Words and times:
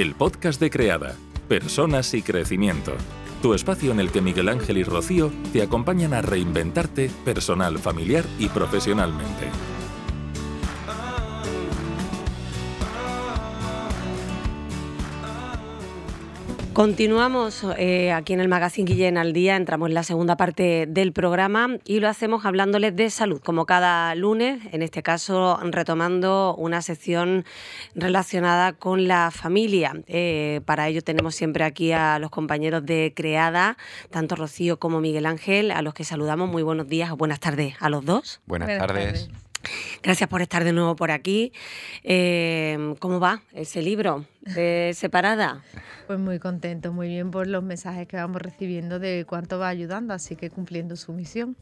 el 0.00 0.14
podcast 0.14 0.58
de 0.58 0.70
Creada, 0.70 1.14
Personas 1.46 2.14
y 2.14 2.22
Crecimiento. 2.22 2.92
Tu 3.42 3.52
espacio 3.52 3.92
en 3.92 4.00
el 4.00 4.10
que 4.10 4.22
Miguel 4.22 4.48
Ángel 4.48 4.78
y 4.78 4.82
Rocío 4.82 5.30
te 5.52 5.60
acompañan 5.60 6.14
a 6.14 6.22
reinventarte 6.22 7.10
personal, 7.22 7.78
familiar 7.78 8.24
y 8.38 8.48
profesionalmente. 8.48 9.48
Continuamos 16.80 17.66
eh, 17.76 18.10
aquí 18.10 18.32
en 18.32 18.40
el 18.40 18.48
Magazine 18.48 18.90
Guillén 18.90 19.18
al 19.18 19.34
día, 19.34 19.56
entramos 19.56 19.90
en 19.90 19.94
la 19.94 20.02
segunda 20.02 20.38
parte 20.38 20.86
del 20.88 21.12
programa 21.12 21.76
y 21.84 22.00
lo 22.00 22.08
hacemos 22.08 22.46
hablándoles 22.46 22.96
de 22.96 23.10
salud, 23.10 23.38
como 23.44 23.66
cada 23.66 24.14
lunes, 24.14 24.62
en 24.72 24.80
este 24.80 25.02
caso 25.02 25.60
retomando 25.62 26.54
una 26.56 26.80
sección 26.80 27.44
relacionada 27.94 28.72
con 28.72 29.08
la 29.08 29.30
familia. 29.30 29.92
Eh, 30.06 30.62
para 30.64 30.88
ello 30.88 31.02
tenemos 31.02 31.34
siempre 31.34 31.64
aquí 31.64 31.92
a 31.92 32.18
los 32.18 32.30
compañeros 32.30 32.86
de 32.86 33.12
Creada, 33.14 33.76
tanto 34.08 34.34
Rocío 34.34 34.78
como 34.78 35.02
Miguel 35.02 35.26
Ángel, 35.26 35.72
a 35.72 35.82
los 35.82 35.92
que 35.92 36.04
saludamos. 36.04 36.48
Muy 36.48 36.62
buenos 36.62 36.88
días 36.88 37.10
o 37.10 37.16
buenas 37.18 37.40
tardes 37.40 37.74
a 37.80 37.90
los 37.90 38.06
dos. 38.06 38.40
Buenas, 38.46 38.78
tardes. 38.78 39.28
Gracias 40.02 40.28
por 40.28 40.42
estar 40.42 40.64
de 40.64 40.72
nuevo 40.72 40.96
por 40.96 41.10
aquí. 41.10 41.52
Eh, 42.04 42.94
¿Cómo 42.98 43.20
va 43.20 43.42
ese 43.52 43.82
libro 43.82 44.24
de 44.40 44.92
Separada? 44.94 45.62
Pues 46.06 46.18
muy 46.18 46.38
contento, 46.38 46.92
muy 46.92 47.08
bien 47.08 47.30
por 47.30 47.46
los 47.46 47.62
mensajes 47.62 48.08
que 48.08 48.16
vamos 48.16 48.40
recibiendo 48.42 48.98
de 48.98 49.24
cuánto 49.28 49.58
va 49.58 49.68
ayudando, 49.68 50.14
así 50.14 50.36
que 50.36 50.50
cumpliendo 50.50 50.96
su 50.96 51.12
misión. 51.12 51.56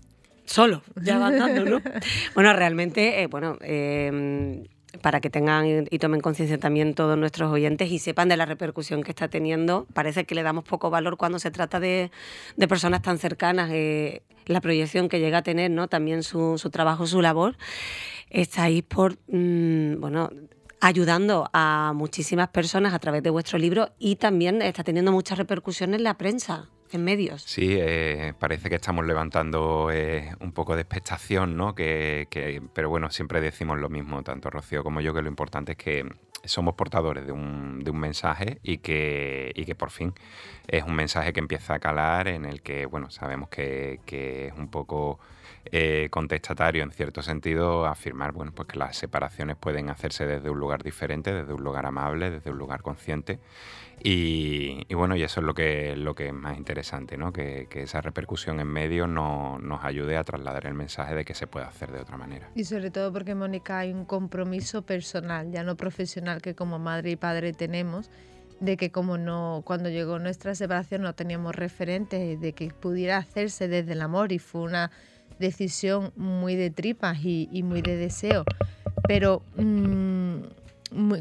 Solo, 0.44 0.82
ya 1.02 1.18
va 1.18 1.26
andando, 1.26 1.64
¿no? 1.64 1.82
bueno, 2.34 2.52
realmente, 2.54 3.20
eh, 3.20 3.26
bueno, 3.26 3.58
eh, 3.60 4.66
para 5.02 5.20
que 5.20 5.30
tengan 5.30 5.87
y 5.91 5.98
tomen 5.98 6.20
conciencia 6.20 6.59
también 6.59 6.95
todos 6.95 7.16
nuestros 7.19 7.53
oyentes 7.53 7.91
y 7.91 7.98
sepan 7.98 8.28
de 8.28 8.36
la 8.36 8.47
repercusión 8.47 9.03
que 9.03 9.11
está 9.11 9.28
teniendo. 9.28 9.86
Parece 9.92 10.25
que 10.25 10.34
le 10.34 10.42
damos 10.42 10.64
poco 10.64 10.91
valor 10.91 11.17
cuando 11.17 11.39
se 11.39 11.50
trata 11.50 11.80
de, 11.80 12.11
personas 12.69 13.03
tan 13.03 13.19
cercanas, 13.19 13.70
eh, 13.72 14.22
la 14.47 14.61
proyección 14.61 15.08
que 15.08 15.20
llega 15.20 15.39
a 15.39 15.42
tener, 15.42 15.70
¿no? 15.70 15.89
También 15.89 16.22
su, 16.22 16.56
trabajo, 16.72 17.06
su 17.06 17.20
labor. 17.20 17.56
Estáis 18.30 18.83
por, 18.83 19.19
mm, 19.28 20.00
bueno, 20.00 20.30
ayudando 20.80 21.50
a 21.52 21.92
muchísimas 21.95 22.48
personas 22.48 22.95
a 22.95 22.98
través 22.98 23.23
de 23.23 23.30
vuestro 23.30 23.58
libro 23.58 23.91
y 23.98 24.17
también 24.17 24.62
está 24.62 24.84
teniendo 24.84 25.12
muchas 25.12 25.39
repercusiones 25.39 25.98
en 25.98 26.05
la 26.05 26.17
prensa 26.17 26.69
en 26.97 27.05
medios. 27.05 27.42
Sí, 27.42 27.77
eh, 27.78 28.34
parece 28.39 28.69
que 28.69 28.77
estamos 28.77 29.06
levantando 29.06 29.91
eh, 29.92 30.34
un 30.41 30.53
poco 30.53 30.75
de 30.75 30.83
expectación, 30.83 31.56
¿no? 31.56 31.75
Que, 31.75 32.27
pero 32.72 32.89
bueno, 32.89 33.11
siempre 33.11 33.41
decimos 33.41 33.78
lo 33.78 33.89
mismo, 33.89 34.22
tanto 34.22 34.50
Rocío 34.50 34.83
como 34.83 35.00
yo, 35.00 35.12
que 35.14 35.22
lo 35.22 35.28
importante 35.28 35.72
es 35.72 35.78
que 35.78 36.05
somos 36.45 36.75
portadores 36.75 37.27
de 37.27 37.33
un, 37.33 37.80
de 37.83 37.91
un 37.91 37.98
mensaje 37.98 38.58
y 38.62 38.78
que, 38.78 39.53
y 39.55 39.64
que 39.64 39.75
por 39.75 39.91
fin 39.91 40.14
es 40.67 40.84
un 40.84 40.95
mensaje 40.95 41.33
que 41.33 41.41
empieza 41.41 41.75
a 41.75 41.78
calar, 41.78 42.28
en 42.28 42.45
el 42.45 42.62
que, 42.62 42.86
bueno, 42.86 43.11
sabemos 43.11 43.48
que, 43.48 44.00
que 44.06 44.47
es 44.48 44.55
un 44.55 44.70
poco 44.70 45.19
eh, 45.72 46.08
contestatario 46.11 46.83
en 46.83 46.91
cierto 46.91 47.22
sentido 47.22 47.86
afirmar 47.86 48.33
bueno, 48.33 48.52
pues 48.52 48.69
que 48.69 48.78
las 48.78 48.97
separaciones 48.97 49.56
pueden 49.56 49.91
hacerse 49.91 50.27
desde 50.27 50.50
un 50.50 50.58
lugar 50.58 50.83
diferente, 50.83 51.33
desde 51.33 51.52
un 51.52 51.62
lugar 51.62 51.86
amable, 51.86 52.30
desde 52.30 52.50
un 52.50 52.58
lugar 52.58 52.83
consciente. 52.83 53.38
Y, 54.00 54.94
bueno, 54.94 55.16
y 55.16 55.22
eso 55.22 55.41
es 55.41 55.46
lo 55.46 55.55
que, 55.55 55.96
lo 55.96 56.14
que 56.14 56.28
es 56.28 56.33
más 56.33 56.56
interesante, 56.56 57.16
¿no? 57.16 57.33
que, 57.33 57.66
esa 57.70 58.00
repercusión 58.00 58.61
en 58.61 58.69
medio 58.69 59.06
no, 59.06 59.58
nos 59.58 59.84
ayude 59.84 60.16
a 60.16 60.24
trasladar 60.24 60.66
el 60.66 60.74
mensaje 60.74 61.14
de 61.14 61.24
que 61.24 61.34
se 61.34 61.46
puede 61.46 61.66
hacer 61.66 61.91
de 61.91 62.00
otra 62.00 62.16
manera. 62.16 62.48
Y 62.55 62.64
sobre 62.64 62.91
todo 62.91 63.12
porque, 63.12 63.34
Mónica, 63.34 63.78
hay 63.78 63.92
un 63.92 64.05
compromiso 64.05 64.83
personal, 64.83 65.50
ya 65.50 65.64
no 65.64 65.77
profesional, 65.77 66.42
que 66.42 66.55
como 66.55 66.78
madre 66.78 67.11
y 67.11 67.16
padre 67.16 67.52
tenemos, 67.52 68.11
de 68.61 68.77
que 68.77 68.91
como 68.91 69.19
no 69.19 69.62
cuando 69.64 69.89
llegó 69.89 70.19
nuestra 70.19 70.55
separación 70.55 71.02
no 71.02 71.14
teníamos 71.14 71.55
referentes 71.55 72.40
de 72.40 72.52
que 72.52 72.70
pudiera 72.70 73.17
hacerse 73.17 73.68
desde 73.68 73.92
el 73.92 74.02
amor 74.02 74.33
y 74.33 74.39
fue 74.39 74.62
una 74.62 74.90
decisión 75.38 76.12
muy 76.16 76.56
de 76.56 76.70
tripas 76.70 77.18
y, 77.22 77.62
muy 77.62 77.82
de 77.82 77.96
deseo, 77.96 78.44
pero 79.06 79.42
mm, 79.56 80.42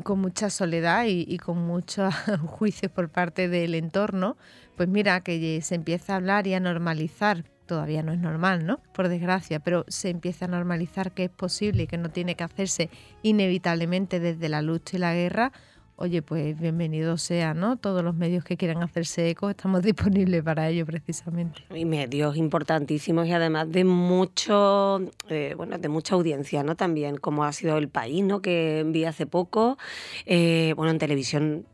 con 0.03 0.19
mucha 0.19 0.49
soledad 0.49 1.05
y, 1.07 1.37
con 1.37 1.59
muchos 1.65 2.13
juicios 2.45 2.91
por 2.91 3.09
parte 3.09 3.47
del 3.47 3.75
entorno, 3.75 4.37
pues 4.75 4.87
mira 4.89 5.21
que 5.21 5.61
se 5.61 5.75
empieza 5.75 6.13
a 6.13 6.15
hablar 6.17 6.47
y 6.47 6.53
a 6.53 6.59
normalizar. 6.59 7.43
Todavía 7.65 8.01
no 8.01 8.13
es 8.13 8.19
normal, 8.19 8.65
¿no? 8.65 8.79
Por 8.93 9.09
desgracia, 9.09 9.59
pero 9.59 9.83
se 9.89 10.09
empieza 10.09 10.45
a 10.45 10.47
normalizar 10.47 11.11
que 11.11 11.25
es 11.25 11.29
posible 11.29 11.83
y 11.83 11.87
que 11.87 11.97
no 11.97 12.09
tiene 12.09 12.35
que 12.35 12.45
hacerse 12.45 12.89
inevitablemente 13.23 14.21
desde 14.21 14.47
la 14.47 14.61
lucha 14.61 14.95
y 14.95 14.99
la 15.01 15.13
guerra 15.13 15.51
oye, 15.97 16.21
pues 16.21 16.59
bienvenido 16.59 17.17
sea, 17.17 17.53
¿no? 17.53 17.77
Todos 17.77 18.03
los 18.03 18.15
medios 18.15 18.43
que 18.43 18.55
quieran 18.55 18.83
hacerse 18.83 19.29
eco, 19.29 19.49
estamos 19.49 19.81
disponibles 19.83 20.43
para 20.43 20.69
ello 20.69 20.85
precisamente. 20.85 21.63
Y 21.73 21.85
medios 21.85 22.37
importantísimos 22.37 23.27
y 23.27 23.33
además 23.33 23.69
de 23.71 23.83
mucho, 23.83 25.01
eh, 25.29 25.55
bueno, 25.57 25.77
de 25.77 25.89
mucha 25.89 26.15
audiencia, 26.15 26.63
¿no? 26.63 26.75
También, 26.75 27.17
como 27.17 27.43
ha 27.43 27.51
sido 27.51 27.77
el 27.77 27.89
país, 27.89 28.23
¿no? 28.23 28.41
Que 28.41 28.85
vi 28.87 29.05
hace 29.05 29.25
poco, 29.25 29.77
eh, 30.25 30.73
bueno, 30.77 30.91
en 30.91 30.99
televisión, 30.99 31.65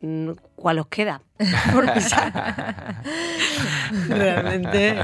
¿cuál 0.56 0.80
os 0.80 0.88
queda? 0.88 1.22
Por 1.74 1.86
Realmente. 4.08 5.04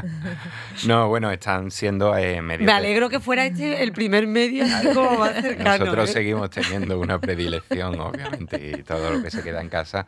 No, 0.85 1.09
bueno, 1.09 1.31
están 1.31 1.71
siendo 1.71 2.15
eh, 2.15 2.39
medios. 2.41 2.67
Me 2.67 2.71
alegro 2.71 3.09
que 3.09 3.19
fuera 3.19 3.47
este 3.47 3.81
el 3.81 3.91
primer 3.91 4.27
medio 4.27 4.63
como 4.93 5.17
más 5.17 5.41
cercano. 5.41 5.85
Nosotros 5.85 6.11
seguimos 6.11 6.51
teniendo 6.51 6.99
una 6.99 7.17
predilección, 7.19 7.99
obviamente, 7.99 8.77
y 8.79 8.83
todo 8.83 9.09
lo 9.11 9.23
que 9.23 9.31
se 9.31 9.41
queda 9.41 9.59
en 9.61 9.69
casa, 9.69 10.05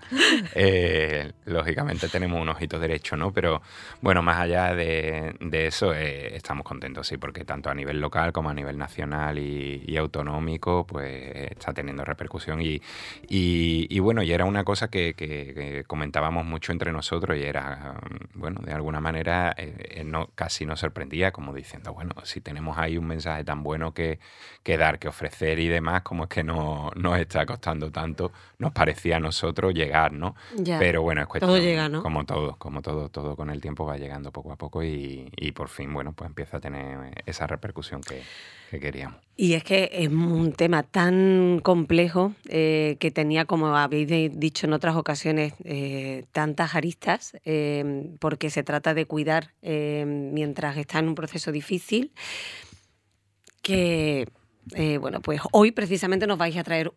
eh, 0.54 1.32
lógicamente 1.46 2.08
tenemos 2.08 2.40
un 2.40 2.50
ojito 2.50 2.78
derecho, 2.80 3.18
¿no? 3.18 3.34
Pero 3.34 3.64
bueno, 4.02 4.22
más 4.22 4.40
allá 4.40 4.76
de, 4.76 5.34
eso, 5.52 5.92
eh, 5.94 6.36
estamos 6.36 6.64
contentos, 6.64 7.08
sí, 7.08 7.18
porque 7.18 7.46
tanto 7.46 7.72
a 7.72 7.74
nivel 7.74 8.00
local 8.00 8.32
como 8.32 8.52
a 8.52 8.54
nivel 8.54 8.78
nacional 8.78 9.40
y, 9.40 9.98
autonómico, 9.98 10.86
pues 10.88 11.52
está 11.52 11.74
teniendo 11.74 12.06
repercusión. 12.06 12.62
Y, 12.62 12.82
y, 13.28 14.00
bueno, 14.00 14.24
y 14.24 14.32
era 14.32 14.46
una 14.46 14.64
cosa 14.64 14.88
que, 14.88 15.84
comentábamos 16.12 16.46
mucho 16.46 16.72
entre 16.72 16.92
nosotros 16.92 17.38
y 17.38 17.44
era, 17.44 18.00
bueno, 18.36 18.62
de 18.64 18.74
alguna 18.74 19.00
manera 19.00 19.56
eh, 19.58 20.04
no, 20.06 20.30
casi 20.36 20.66
nos 20.66 20.82
sorprendía, 20.82 21.32
como 21.32 21.54
diciendo, 21.54 21.94
bueno, 21.94 22.14
si 22.24 22.42
tenemos 22.42 22.78
ahí 22.78 22.98
un 22.98 23.08
mensaje 23.08 23.44
tan 23.44 23.64
bueno 23.64 23.94
que, 23.94 24.20
que 24.62 24.78
dar, 24.78 25.00
que 25.00 25.08
ofrecer 25.08 25.58
y 25.60 25.70
demás, 25.70 26.02
como 26.04 26.24
es 26.24 26.30
que 26.30 26.44
no 26.44 26.92
nos 26.96 27.18
está 27.18 27.46
costando 27.46 27.92
tanto, 27.92 28.32
nos 28.60 28.72
parece 28.74 28.92
decía 28.92 29.18
a 29.18 29.20
nosotros 29.20 29.74
llegar, 29.74 30.14
¿no? 30.14 30.36
Pero 30.66 31.02
bueno, 31.02 31.22
es 31.22 31.28
cuestión. 31.28 31.50
Todo 31.50 31.60
llega, 31.60 31.90
¿no? 31.90 32.04
Como 32.04 32.26
todo, 32.26 32.56
como 32.58 32.82
todo, 32.82 33.10
todo 33.10 33.36
con 33.36 33.50
el 33.50 33.62
tiempo 33.62 33.86
va 33.86 33.98
llegando 33.98 34.32
poco 34.32 34.52
a 34.52 34.56
poco 34.56 34.84
y, 34.84 35.52
por 35.56 35.70
fin, 35.70 35.94
bueno, 35.94 36.14
pues 36.14 36.28
empieza 36.28 36.58
a 36.58 36.60
tener 36.60 37.24
esa 37.26 37.48
repercusión 37.48 38.02
que, 38.02 38.22
queríamos. 38.80 39.20
Y 39.42 39.54
es 39.54 39.64
que 39.64 39.90
es 39.92 40.10
un 40.10 40.54
tema 40.54 40.84
tan 40.84 41.62
complejo 41.64 42.36
eh, 42.48 42.98
que 43.00 43.10
tenía, 43.10 43.46
como 43.46 43.76
habéis 43.76 44.08
dicho 44.38 44.68
en 44.68 44.74
otras 44.74 44.96
ocasiones, 44.96 45.54
eh, 45.64 46.26
tantas 46.32 46.76
aristas, 46.76 47.36
eh, 47.44 48.14
porque 48.20 48.52
se 48.52 48.62
trata 48.62 48.94
de 48.94 49.06
cuidar 49.06 49.54
mientras 49.62 50.78
está 50.78 51.00
en 51.00 51.08
un 51.08 51.16
proceso 51.16 51.52
difícil, 51.52 52.12
que, 53.64 54.28
bueno, 55.00 55.22
pues 55.22 55.42
hoy 55.52 55.72
precisamente 55.72 56.28
nos 56.28 56.38
vais 56.38 56.56
a 56.58 56.64
traer 56.64 56.92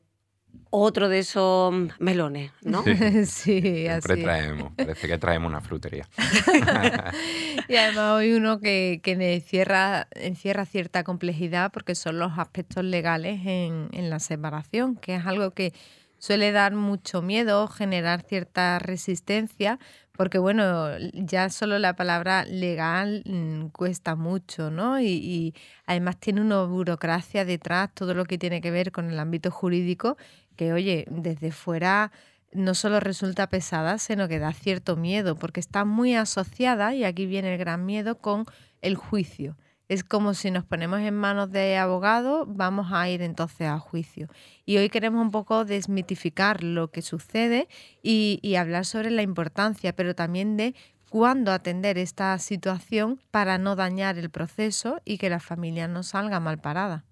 otro 0.70 1.08
de 1.08 1.20
esos 1.20 1.72
melones, 1.98 2.50
¿no? 2.62 2.82
Sí, 2.82 2.94
Siempre 3.26 4.16
traemos, 4.16 4.72
parece 4.74 5.06
que 5.06 5.18
traemos 5.18 5.48
una 5.48 5.60
frutería. 5.60 6.08
y 7.68 7.76
además 7.76 8.12
hoy 8.14 8.32
uno 8.32 8.58
que, 8.60 9.00
que 9.02 9.12
encierra, 9.12 10.08
encierra, 10.14 10.64
cierta 10.64 11.04
complejidad 11.04 11.70
porque 11.72 11.94
son 11.94 12.18
los 12.18 12.38
aspectos 12.38 12.84
legales 12.84 13.40
en, 13.44 13.88
en 13.92 14.10
la 14.10 14.18
separación, 14.18 14.96
que 14.96 15.14
es 15.16 15.26
algo 15.26 15.52
que 15.52 15.72
suele 16.18 16.52
dar 16.52 16.74
mucho 16.74 17.20
miedo, 17.20 17.68
generar 17.68 18.22
cierta 18.22 18.78
resistencia, 18.78 19.78
porque 20.16 20.38
bueno, 20.38 20.88
ya 21.12 21.50
solo 21.50 21.78
la 21.78 21.96
palabra 21.96 22.44
legal 22.44 23.22
mm, 23.26 23.66
cuesta 23.68 24.14
mucho, 24.14 24.70
¿no? 24.70 25.00
Y, 25.00 25.06
y, 25.06 25.54
además 25.86 26.18
tiene 26.18 26.40
una 26.40 26.62
burocracia 26.62 27.44
detrás, 27.44 27.90
todo 27.92 28.14
lo 28.14 28.24
que 28.24 28.38
tiene 28.38 28.60
que 28.60 28.70
ver 28.70 28.90
con 28.90 29.10
el 29.10 29.18
ámbito 29.18 29.50
jurídico, 29.50 30.16
que 30.56 30.72
oye, 30.72 31.06
desde 31.10 31.50
fuera 31.50 32.12
no 32.54 32.74
solo 32.74 33.00
resulta 33.00 33.48
pesada, 33.48 33.98
sino 33.98 34.28
que 34.28 34.38
da 34.38 34.52
cierto 34.52 34.96
miedo, 34.96 35.36
porque 35.36 35.60
está 35.60 35.84
muy 35.84 36.14
asociada, 36.14 36.94
y 36.94 37.04
aquí 37.04 37.26
viene 37.26 37.52
el 37.52 37.58
gran 37.58 37.84
miedo, 37.84 38.18
con 38.18 38.46
el 38.80 38.94
juicio. 38.94 39.56
Es 39.88 40.02
como 40.02 40.32
si 40.32 40.50
nos 40.50 40.64
ponemos 40.64 41.00
en 41.00 41.14
manos 41.14 41.50
de 41.50 41.76
abogados, 41.76 42.46
vamos 42.48 42.92
a 42.92 43.08
ir 43.08 43.20
entonces 43.20 43.66
a 43.68 43.78
juicio. 43.78 44.28
Y 44.64 44.78
hoy 44.78 44.88
queremos 44.88 45.20
un 45.20 45.30
poco 45.30 45.64
desmitificar 45.64 46.62
lo 46.62 46.90
que 46.90 47.02
sucede 47.02 47.68
y, 48.02 48.38
y 48.40 48.54
hablar 48.54 48.86
sobre 48.86 49.10
la 49.10 49.22
importancia, 49.22 49.94
pero 49.94 50.14
también 50.14 50.56
de 50.56 50.74
cuándo 51.10 51.52
atender 51.52 51.98
esta 51.98 52.38
situación 52.38 53.20
para 53.30 53.58
no 53.58 53.76
dañar 53.76 54.16
el 54.16 54.30
proceso 54.30 55.02
y 55.04 55.18
que 55.18 55.28
la 55.28 55.40
familia 55.40 55.86
no 55.86 56.02
salga 56.02 56.40
mal 56.40 56.58
parada. 56.58 57.04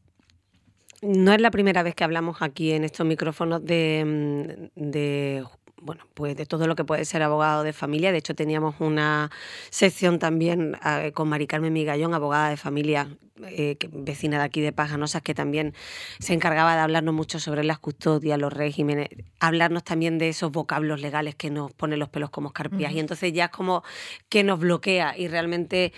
No 1.03 1.33
es 1.33 1.41
la 1.41 1.51
primera 1.51 1.83
vez 1.83 1.97
que 1.97 2.05
hablamos 2.05 2.43
aquí 2.43 2.71
en 2.71 2.85
estos 2.85 3.05
micrófonos 3.05 3.65
de, 3.65 4.71
mm, 4.77 5.85
bueno, 5.85 6.05
pues 6.15 6.37
de 6.37 6.47
todo 6.47 6.69
lo 6.69 6.77
que 6.77 6.85
puede 6.85 7.05
ser 7.05 7.23
abogado 7.23 7.65
de 7.65 7.73
familia. 7.73 8.13
De 8.13 8.19
hecho, 8.19 8.37
teníamos 8.37 8.77
una 8.79 9.29
sección 9.71 10.21
también 10.21 10.77
eh, 10.87 11.11
con 11.13 11.29
Mari 11.29 11.49
Carmen 11.49 11.73
Migallón, 11.73 12.15
abogada 12.15 12.51
de 12.51 12.57
familia, 12.57 13.09
eh, 13.49 13.77
vecina 13.91 14.39
de 14.39 14.45
aquí 14.45 14.61
de 14.61 14.73
Pajanosas, 14.73 15.23
que 15.23 15.35
también 15.35 15.75
se 16.21 16.35
encargaba 16.35 16.77
de 16.77 16.83
hablarnos 16.83 17.15
mucho 17.15 17.41
sobre 17.41 17.65
las 17.65 17.81
custodias, 17.81 18.39
los 18.39 18.53
regímenes, 18.53 19.09
hablarnos 19.41 19.83
también 19.83 20.19
de 20.19 20.29
esos 20.29 20.53
vocablos 20.53 21.01
legales 21.01 21.35
que 21.35 21.51
nos 21.51 21.73
ponen 21.73 21.99
los 21.99 22.11
pelos 22.11 22.31
como 22.31 22.51
escarpías. 22.51 22.93
Y 22.93 23.01
entonces 23.01 23.33
ya 23.33 23.47
es 23.47 23.51
como 23.51 23.83
que 24.29 24.45
nos 24.45 24.61
bloquea 24.61 25.19
y 25.19 25.27
realmente 25.27 25.93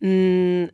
mm, 0.00 0.64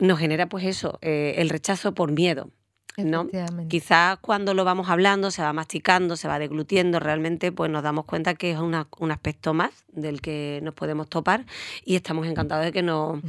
nos 0.00 0.18
genera 0.18 0.50
pues 0.50 0.66
eso, 0.66 0.98
eh, 1.00 1.36
el 1.38 1.48
rechazo 1.48 1.94
por 1.94 2.12
miedo. 2.12 2.50
¿No? 2.98 3.28
Quizás 3.68 4.18
cuando 4.20 4.54
lo 4.54 4.64
vamos 4.64 4.88
hablando, 4.90 5.30
se 5.30 5.42
va 5.42 5.52
masticando, 5.52 6.16
se 6.16 6.28
va 6.28 6.38
deglutiendo, 6.38 7.00
realmente 7.00 7.52
pues 7.52 7.70
nos 7.70 7.82
damos 7.82 8.04
cuenta 8.04 8.34
que 8.34 8.50
es 8.50 8.58
un 8.58 9.10
aspecto 9.10 9.54
más 9.54 9.84
del 9.88 10.20
que 10.20 10.60
nos 10.62 10.74
podemos 10.74 11.08
topar 11.08 11.46
y 11.84 11.96
estamos 11.96 12.26
encantados 12.26 12.64
de 12.64 12.72
que 12.72 12.82
no, 12.82 13.20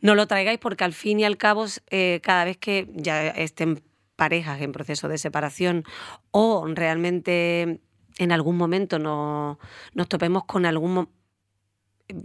no 0.00 0.14
lo 0.14 0.26
traigáis 0.26 0.58
porque 0.58 0.84
al 0.84 0.92
fin 0.92 1.20
y 1.20 1.24
al 1.24 1.36
cabo 1.36 1.66
eh, 1.90 2.20
cada 2.22 2.44
vez 2.44 2.56
que 2.56 2.88
ya 2.94 3.28
estén 3.28 3.82
parejas 4.16 4.60
en 4.60 4.72
proceso 4.72 5.08
de 5.08 5.18
separación 5.18 5.84
o 6.30 6.66
realmente 6.66 7.80
en 8.18 8.32
algún 8.32 8.56
momento 8.56 8.98
no, 8.98 9.58
nos 9.94 10.08
topemos 10.08 10.44
con 10.44 10.66
algún 10.66 11.08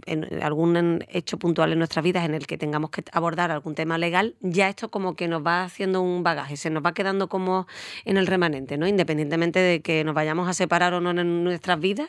en 0.06 0.42
algún 0.42 1.04
hecho 1.08 1.38
puntual 1.38 1.72
en 1.72 1.78
nuestras 1.78 2.04
vidas 2.04 2.24
en 2.24 2.34
el 2.34 2.46
que 2.46 2.58
tengamos 2.58 2.90
que 2.90 3.04
abordar 3.12 3.50
algún 3.50 3.74
tema 3.74 3.98
legal, 3.98 4.34
ya 4.40 4.68
esto 4.68 4.90
como 4.90 5.14
que 5.16 5.28
nos 5.28 5.44
va 5.44 5.64
haciendo 5.64 6.02
un 6.02 6.22
bagaje, 6.22 6.56
se 6.56 6.70
nos 6.70 6.84
va 6.84 6.94
quedando 6.94 7.28
como 7.28 7.66
en 8.04 8.16
el 8.16 8.26
remanente, 8.26 8.76
¿no? 8.76 8.86
Independientemente 8.86 9.58
de 9.58 9.80
que 9.80 10.04
nos 10.04 10.14
vayamos 10.14 10.48
a 10.48 10.54
separar 10.54 10.94
o 10.94 11.00
no 11.00 11.10
en 11.10 11.44
nuestras 11.44 11.78
vidas, 11.80 12.08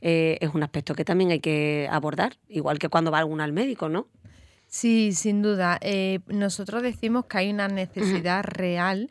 eh, 0.00 0.38
es 0.40 0.54
un 0.54 0.62
aspecto 0.62 0.94
que 0.94 1.04
también 1.04 1.30
hay 1.30 1.40
que 1.40 1.88
abordar, 1.90 2.36
igual 2.48 2.78
que 2.78 2.88
cuando 2.88 3.10
va 3.10 3.18
alguno 3.18 3.42
al 3.42 3.52
médico, 3.52 3.88
¿no? 3.88 4.08
Sí, 4.66 5.12
sin 5.12 5.42
duda. 5.42 5.78
Eh, 5.80 6.20
nosotros 6.26 6.82
decimos 6.82 7.24
que 7.24 7.38
hay 7.38 7.50
una 7.50 7.68
necesidad 7.68 8.44
real 8.44 9.10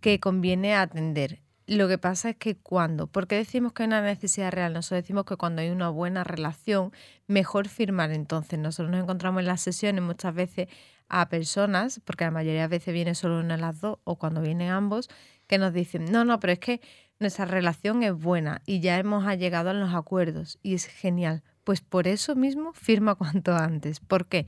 que 0.00 0.20
conviene 0.20 0.74
atender. 0.74 1.40
Lo 1.68 1.86
que 1.86 1.98
pasa 1.98 2.30
es 2.30 2.36
que 2.36 2.56
cuando, 2.56 3.08
¿por 3.08 3.26
qué 3.26 3.36
decimos 3.36 3.74
que 3.74 3.82
hay 3.82 3.88
una 3.88 4.00
necesidad 4.00 4.50
real? 4.50 4.72
Nosotros 4.72 5.02
decimos 5.02 5.26
que 5.26 5.36
cuando 5.36 5.60
hay 5.60 5.68
una 5.68 5.90
buena 5.90 6.24
relación, 6.24 6.92
mejor 7.26 7.68
firmar 7.68 8.10
entonces. 8.10 8.58
Nosotros 8.58 8.90
nos 8.90 9.02
encontramos 9.02 9.40
en 9.40 9.48
las 9.48 9.60
sesiones 9.60 10.02
muchas 10.02 10.34
veces 10.34 10.68
a 11.10 11.28
personas, 11.28 12.00
porque 12.06 12.24
la 12.24 12.30
mayoría 12.30 12.62
de 12.62 12.68
veces 12.68 12.94
viene 12.94 13.14
solo 13.14 13.40
una 13.40 13.56
de 13.56 13.60
las 13.60 13.82
dos 13.82 13.98
o 14.04 14.16
cuando 14.16 14.40
vienen 14.40 14.70
ambos, 14.70 15.10
que 15.46 15.58
nos 15.58 15.74
dicen, 15.74 16.06
no, 16.10 16.24
no, 16.24 16.40
pero 16.40 16.54
es 16.54 16.58
que 16.58 16.80
nuestra 17.18 17.44
relación 17.44 18.02
es 18.02 18.14
buena 18.14 18.62
y 18.64 18.80
ya 18.80 18.98
hemos 18.98 19.26
llegado 19.36 19.68
a 19.68 19.74
los 19.74 19.92
acuerdos 19.92 20.58
y 20.62 20.72
es 20.72 20.86
genial. 20.86 21.42
Pues 21.64 21.82
por 21.82 22.08
eso 22.08 22.34
mismo 22.34 22.72
firma 22.72 23.14
cuanto 23.16 23.54
antes. 23.54 24.00
¿Por 24.00 24.24
qué? 24.24 24.46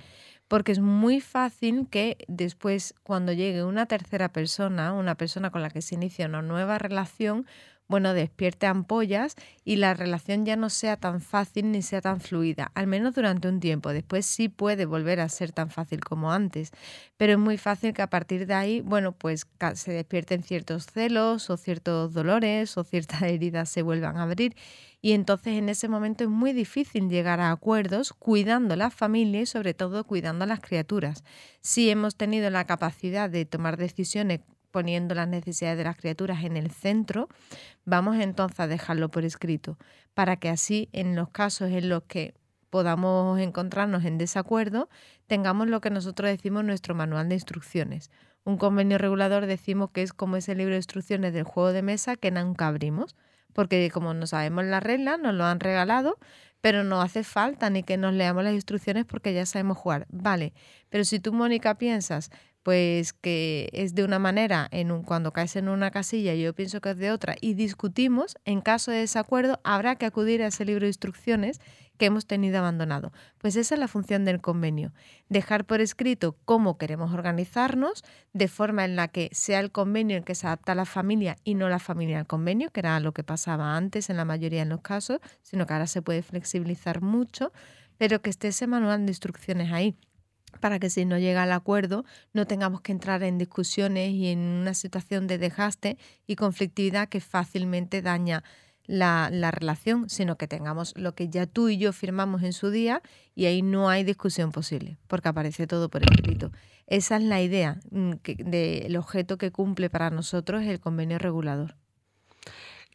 Porque 0.50 0.72
es 0.72 0.80
muy 0.80 1.20
fácil 1.20 1.86
que 1.88 2.16
después 2.26 2.94
cuando 3.04 3.32
llegue 3.32 3.62
una 3.62 3.86
tercera 3.86 4.32
persona, 4.32 4.92
una 4.92 5.14
persona 5.14 5.50
con 5.50 5.62
la 5.62 5.70
que 5.70 5.80
se 5.80 5.94
inicia 5.94 6.26
una 6.26 6.42
nueva 6.42 6.76
relación, 6.76 7.46
bueno, 7.90 8.14
despierte 8.14 8.66
ampollas 8.66 9.34
y 9.64 9.76
la 9.76 9.94
relación 9.94 10.46
ya 10.46 10.54
no 10.54 10.70
sea 10.70 10.96
tan 10.96 11.20
fácil 11.20 11.72
ni 11.72 11.82
sea 11.82 12.00
tan 12.00 12.20
fluida, 12.20 12.70
al 12.76 12.86
menos 12.86 13.16
durante 13.16 13.48
un 13.48 13.58
tiempo. 13.58 13.92
Después 13.92 14.26
sí 14.26 14.48
puede 14.48 14.86
volver 14.86 15.18
a 15.18 15.28
ser 15.28 15.50
tan 15.50 15.70
fácil 15.70 15.98
como 16.00 16.30
antes, 16.32 16.70
pero 17.16 17.32
es 17.32 17.38
muy 17.40 17.58
fácil 17.58 17.92
que 17.92 18.02
a 18.02 18.08
partir 18.08 18.46
de 18.46 18.54
ahí, 18.54 18.80
bueno, 18.80 19.10
pues 19.10 19.48
se 19.74 19.92
despierten 19.92 20.44
ciertos 20.44 20.86
celos 20.86 21.50
o 21.50 21.56
ciertos 21.56 22.14
dolores 22.14 22.78
o 22.78 22.84
ciertas 22.84 23.22
heridas 23.22 23.68
se 23.68 23.82
vuelvan 23.82 24.16
a 24.18 24.22
abrir 24.22 24.54
y 25.02 25.12
entonces 25.12 25.54
en 25.54 25.68
ese 25.68 25.88
momento 25.88 26.24
es 26.24 26.30
muy 26.30 26.52
difícil 26.52 27.08
llegar 27.08 27.40
a 27.40 27.50
acuerdos 27.50 28.12
cuidando 28.12 28.76
la 28.76 28.90
familia 28.90 29.40
y 29.40 29.46
sobre 29.46 29.74
todo 29.74 30.04
cuidando 30.04 30.44
a 30.44 30.46
las 30.46 30.60
criaturas. 30.60 31.24
Si 31.60 31.90
hemos 31.90 32.14
tenido 32.16 32.50
la 32.50 32.66
capacidad 32.66 33.28
de 33.28 33.46
tomar 33.46 33.76
decisiones 33.76 34.40
poniendo 34.70 35.14
las 35.14 35.28
necesidades 35.28 35.78
de 35.78 35.84
las 35.84 35.96
criaturas 35.96 36.44
en 36.44 36.56
el 36.56 36.70
centro, 36.70 37.28
vamos 37.84 38.16
entonces 38.16 38.60
a 38.60 38.66
dejarlo 38.66 39.10
por 39.10 39.24
escrito, 39.24 39.78
para 40.14 40.36
que 40.36 40.48
así 40.48 40.88
en 40.92 41.16
los 41.16 41.28
casos 41.30 41.70
en 41.70 41.88
los 41.88 42.02
que 42.04 42.34
podamos 42.70 43.40
encontrarnos 43.40 44.04
en 44.04 44.18
desacuerdo, 44.18 44.88
tengamos 45.26 45.68
lo 45.68 45.80
que 45.80 45.90
nosotros 45.90 46.30
decimos 46.30 46.64
nuestro 46.64 46.94
manual 46.94 47.28
de 47.28 47.34
instrucciones. 47.34 48.10
Un 48.44 48.56
convenio 48.56 48.96
regulador 48.96 49.46
decimos 49.46 49.90
que 49.90 50.02
es 50.02 50.12
como 50.12 50.36
ese 50.36 50.54
libro 50.54 50.72
de 50.72 50.78
instrucciones 50.78 51.32
del 51.32 51.44
juego 51.44 51.72
de 51.72 51.82
mesa 51.82 52.16
que 52.16 52.30
nunca 52.30 52.68
abrimos 52.68 53.16
porque 53.52 53.90
como 53.90 54.14
no 54.14 54.26
sabemos 54.26 54.64
la 54.64 54.80
regla, 54.80 55.16
nos 55.16 55.34
lo 55.34 55.44
han 55.44 55.60
regalado, 55.60 56.18
pero 56.60 56.84
no 56.84 57.00
hace 57.00 57.24
falta 57.24 57.70
ni 57.70 57.82
que 57.82 57.96
nos 57.96 58.14
leamos 58.14 58.44
las 58.44 58.54
instrucciones 58.54 59.04
porque 59.04 59.32
ya 59.32 59.46
sabemos 59.46 59.78
jugar. 59.78 60.06
Vale, 60.10 60.52
pero 60.88 61.04
si 61.04 61.20
tú, 61.20 61.32
Mónica, 61.32 61.76
piensas 61.76 62.30
pues 62.62 63.12
que 63.12 63.70
es 63.72 63.94
de 63.94 64.04
una 64.04 64.18
manera 64.18 64.68
en 64.70 64.90
un, 64.90 65.02
cuando 65.02 65.32
caes 65.32 65.56
en 65.56 65.68
una 65.68 65.90
casilla 65.90 66.34
y 66.34 66.42
yo 66.42 66.54
pienso 66.54 66.80
que 66.80 66.90
es 66.90 66.98
de 66.98 67.10
otra 67.10 67.36
y 67.40 67.54
discutimos, 67.54 68.36
en 68.44 68.60
caso 68.60 68.90
de 68.90 68.98
desacuerdo 68.98 69.60
habrá 69.64 69.96
que 69.96 70.06
acudir 70.06 70.42
a 70.42 70.48
ese 70.48 70.64
libro 70.64 70.82
de 70.82 70.88
instrucciones 70.88 71.60
que 71.96 72.06
hemos 72.06 72.26
tenido 72.26 72.58
abandonado. 72.58 73.12
Pues 73.38 73.56
esa 73.56 73.74
es 73.74 73.78
la 73.78 73.88
función 73.88 74.24
del 74.24 74.40
convenio, 74.40 74.92
dejar 75.28 75.66
por 75.66 75.80
escrito 75.80 76.36
cómo 76.44 76.78
queremos 76.78 77.12
organizarnos, 77.12 78.04
de 78.32 78.48
forma 78.48 78.84
en 78.84 78.96
la 78.96 79.08
que 79.08 79.28
sea 79.32 79.60
el 79.60 79.70
convenio 79.70 80.16
el 80.16 80.24
que 80.24 80.34
se 80.34 80.46
adapta 80.46 80.72
a 80.72 80.74
la 80.74 80.86
familia 80.86 81.36
y 81.44 81.54
no 81.54 81.68
la 81.68 81.78
familia 81.78 82.18
al 82.18 82.26
convenio, 82.26 82.70
que 82.70 82.80
era 82.80 83.00
lo 83.00 83.12
que 83.12 83.22
pasaba 83.22 83.76
antes 83.76 84.08
en 84.08 84.16
la 84.16 84.24
mayoría 84.24 84.64
de 84.64 84.70
los 84.70 84.80
casos, 84.80 85.20
sino 85.42 85.66
que 85.66 85.74
ahora 85.74 85.86
se 85.86 86.00
puede 86.02 86.22
flexibilizar 86.22 87.02
mucho, 87.02 87.52
pero 87.98 88.22
que 88.22 88.30
esté 88.30 88.48
ese 88.48 88.66
manual 88.66 89.04
de 89.04 89.12
instrucciones 89.12 89.72
ahí 89.72 89.94
para 90.60 90.78
que 90.78 90.90
si 90.90 91.04
no 91.04 91.18
llega 91.18 91.42
al 91.42 91.52
acuerdo 91.52 92.04
no 92.32 92.46
tengamos 92.46 92.80
que 92.80 92.92
entrar 92.92 93.22
en 93.22 93.38
discusiones 93.38 94.10
y 94.10 94.28
en 94.28 94.38
una 94.38 94.74
situación 94.74 95.26
de 95.26 95.38
desgaste 95.38 95.98
y 96.26 96.36
conflictividad 96.36 97.08
que 97.08 97.20
fácilmente 97.20 98.02
daña 98.02 98.42
la, 98.90 99.50
relación, 99.50 100.08
sino 100.08 100.36
que 100.36 100.48
tengamos 100.48 100.94
lo 100.96 101.14
que 101.14 101.28
ya 101.28 101.46
tú 101.46 101.68
y 101.68 101.78
yo 101.78 101.92
firmamos 101.92 102.42
en 102.42 102.52
su 102.52 102.70
día 102.70 103.02
y 103.34 103.46
ahí 103.46 103.62
no 103.62 103.88
hay 103.88 104.02
discusión 104.04 104.50
posible, 104.50 104.98
porque 105.06 105.28
aparece 105.28 105.66
todo 105.66 105.88
por 105.88 106.02
escrito. 106.02 106.50
Esa 106.86 107.16
es 107.16 107.22
la 107.22 107.40
idea 107.40 107.78
mm, 107.90 108.12
del 108.38 108.96
objeto 108.96 109.38
que 109.38 109.52
cumple 109.52 109.90
para 109.90 110.10
nosotros 110.10 110.64
el 110.64 110.80
convenio 110.80 111.18
regulador. 111.18 111.76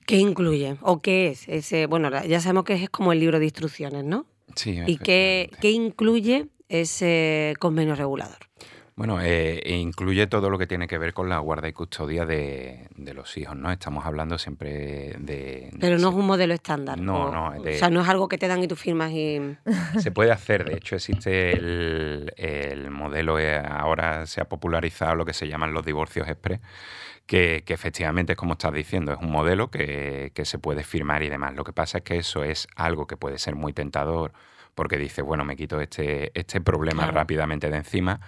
¿Qué 0.06 0.18
incluye 0.18 0.78
o 0.82 1.02
qué 1.02 1.30
es 1.30 1.48
ese? 1.48 1.88
Bueno, 1.88 2.10
ya 2.26 2.40
sabemos 2.40 2.66
que 2.66 2.74
es 2.74 2.90
como 2.90 3.12
el 3.12 3.20
libro 3.20 3.40
de 3.40 3.46
instrucciones, 3.46 4.04
¿no? 4.04 4.28
Sí. 4.56 4.80
¿Y 4.86 4.98
qué, 4.98 5.50
qué 5.62 5.72
incluye 5.72 6.50
ese 6.70 7.54
convenio 7.60 7.96
regulador? 7.96 8.40
Bueno, 8.98 9.20
eh, 9.22 9.60
e 9.66 9.76
incluye 9.76 10.26
todo 10.28 10.50
lo 10.50 10.58
que 10.58 10.68
tiene 10.68 10.88
que 10.88 10.98
ver 10.98 11.14
con 11.14 11.28
la 11.28 11.40
guarda 11.40 11.68
y 11.68 11.74
custodia 11.74 12.26
de, 12.26 12.88
los 12.96 13.36
hijos, 13.36 13.58
¿no? 13.58 13.70
Estamos 13.70 14.06
hablando 14.06 14.38
siempre 14.38 15.16
de... 15.20 15.70
Pero 15.82 16.00
no 16.00 16.10
es 16.10 16.16
un 16.16 16.26
modelo 16.26 16.54
estándar. 16.54 16.98
No, 16.98 17.30
no. 17.30 17.60
o 17.60 17.74
sea, 17.74 17.90
no 17.90 18.02
es 18.02 18.08
algo 18.08 18.30
que 18.30 18.38
te 18.38 18.48
dan 18.48 18.64
y 18.64 18.70
tú 18.70 18.78
firmas 18.78 19.12
y... 19.12 19.58
Se 20.00 20.12
puede 20.12 20.32
hacer, 20.32 20.64
de 20.64 20.78
hecho 20.78 20.96
existe 20.96 21.52
el, 21.52 22.90
modelo, 22.90 23.38
eh, 23.38 23.58
ahora 23.58 24.26
se 24.28 24.40
ha 24.40 24.46
popularizado 24.46 25.16
lo 25.16 25.26
que 25.26 25.34
se 25.34 25.50
llaman 25.50 25.74
los 25.74 25.86
divorcios 25.86 26.30
express, 26.30 26.62
que, 27.26 27.66
efectivamente 27.68 28.34
es 28.34 28.38
como 28.38 28.54
estás 28.54 28.72
diciendo, 28.72 29.12
es 29.12 29.20
un 29.20 29.30
modelo 29.30 29.70
que, 29.70 30.32
que 30.34 30.46
se 30.46 30.58
puede 30.58 30.86
firmar 30.86 31.22
y 31.22 31.28
demás. 31.28 31.54
Lo 31.54 31.66
que 31.66 31.74
pasa 31.74 31.98
es 31.98 32.04
que 32.06 32.18
eso 32.18 32.46
es 32.46 32.68
algo 32.78 33.08
que 33.08 33.18
puede 33.18 33.40
ser 33.40 33.56
muy 33.56 33.74
tentador 33.74 34.32
porque 34.76 34.98
dice, 34.98 35.22
bueno, 35.22 35.44
me 35.46 35.56
quito 35.56 35.82
este, 35.82 36.38
este 36.38 36.62
problema 36.62 37.10
rápidamente 37.10 37.70
de 37.70 37.78
encima 37.78 38.20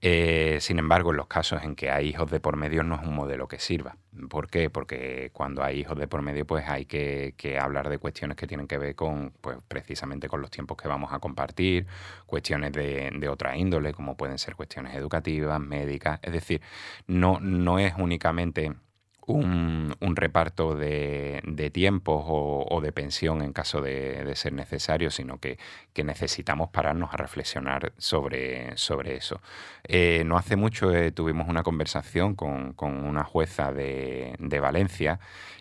eh, 0.00 0.58
sin 0.60 0.78
embargo, 0.78 1.10
en 1.10 1.16
los 1.16 1.26
casos 1.26 1.62
en 1.64 1.74
que 1.74 1.90
hay 1.90 2.08
hijos 2.08 2.30
de 2.30 2.38
por 2.38 2.56
medio 2.56 2.84
no 2.84 2.94
es 2.94 3.02
un 3.02 3.14
modelo 3.14 3.48
que 3.48 3.58
sirva. 3.58 3.96
¿Por 4.28 4.48
qué? 4.48 4.70
Porque 4.70 5.30
cuando 5.32 5.62
hay 5.62 5.80
hijos 5.80 5.98
de 5.98 6.06
por 6.06 6.22
medio, 6.22 6.46
pues 6.46 6.68
hay 6.68 6.84
que, 6.86 7.34
hablar 7.60 7.88
de 7.88 7.98
cuestiones 7.98 8.36
que 8.36 8.46
tienen 8.46 8.68
que 8.68 8.78
ver 8.78 8.94
con, 8.94 9.32
pues 9.40 9.58
precisamente 9.66 10.28
con 10.28 10.40
los 10.40 10.50
tiempos 10.50 10.76
que 10.76 10.88
vamos 10.88 11.12
a 11.12 11.18
compartir, 11.18 11.86
cuestiones 12.26 12.72
de, 12.72 13.10
de 13.12 13.28
otra 13.28 13.56
índole, 13.56 13.92
como 13.92 14.16
pueden 14.16 14.38
ser 14.38 14.54
cuestiones 14.54 14.94
educativas, 14.94 15.60
médicas. 15.60 16.20
Es 16.22 16.32
decir, 16.32 16.62
no, 17.06 17.40
no 17.40 17.78
es 17.78 17.94
únicamente 17.96 18.74
un, 19.28 20.16
reparto 20.16 20.74
de, 20.74 21.40
de 21.44 21.70
tiempos 21.70 22.24
o, 22.26 22.80
de 22.82 22.92
pensión 22.92 23.42
en 23.42 23.52
caso 23.52 23.80
de, 23.80 24.34
ser 24.34 24.52
necesario, 24.52 25.10
sino 25.10 25.38
que, 25.38 25.58
necesitamos 25.98 26.70
pararnos 26.70 27.12
a 27.12 27.16
reflexionar 27.16 27.92
sobre, 27.98 28.76
sobre 28.76 29.16
eso. 29.16 29.40
Eh, 29.82 30.22
no 30.24 30.38
hace 30.38 30.54
mucho 30.54 30.94
eh, 30.94 31.10
tuvimos 31.10 31.48
una 31.48 31.64
conversación 31.64 32.36
con, 32.36 32.74
una 32.80 33.24
jueza 33.24 33.72
de, 33.72 34.36
Valencia 34.60 35.18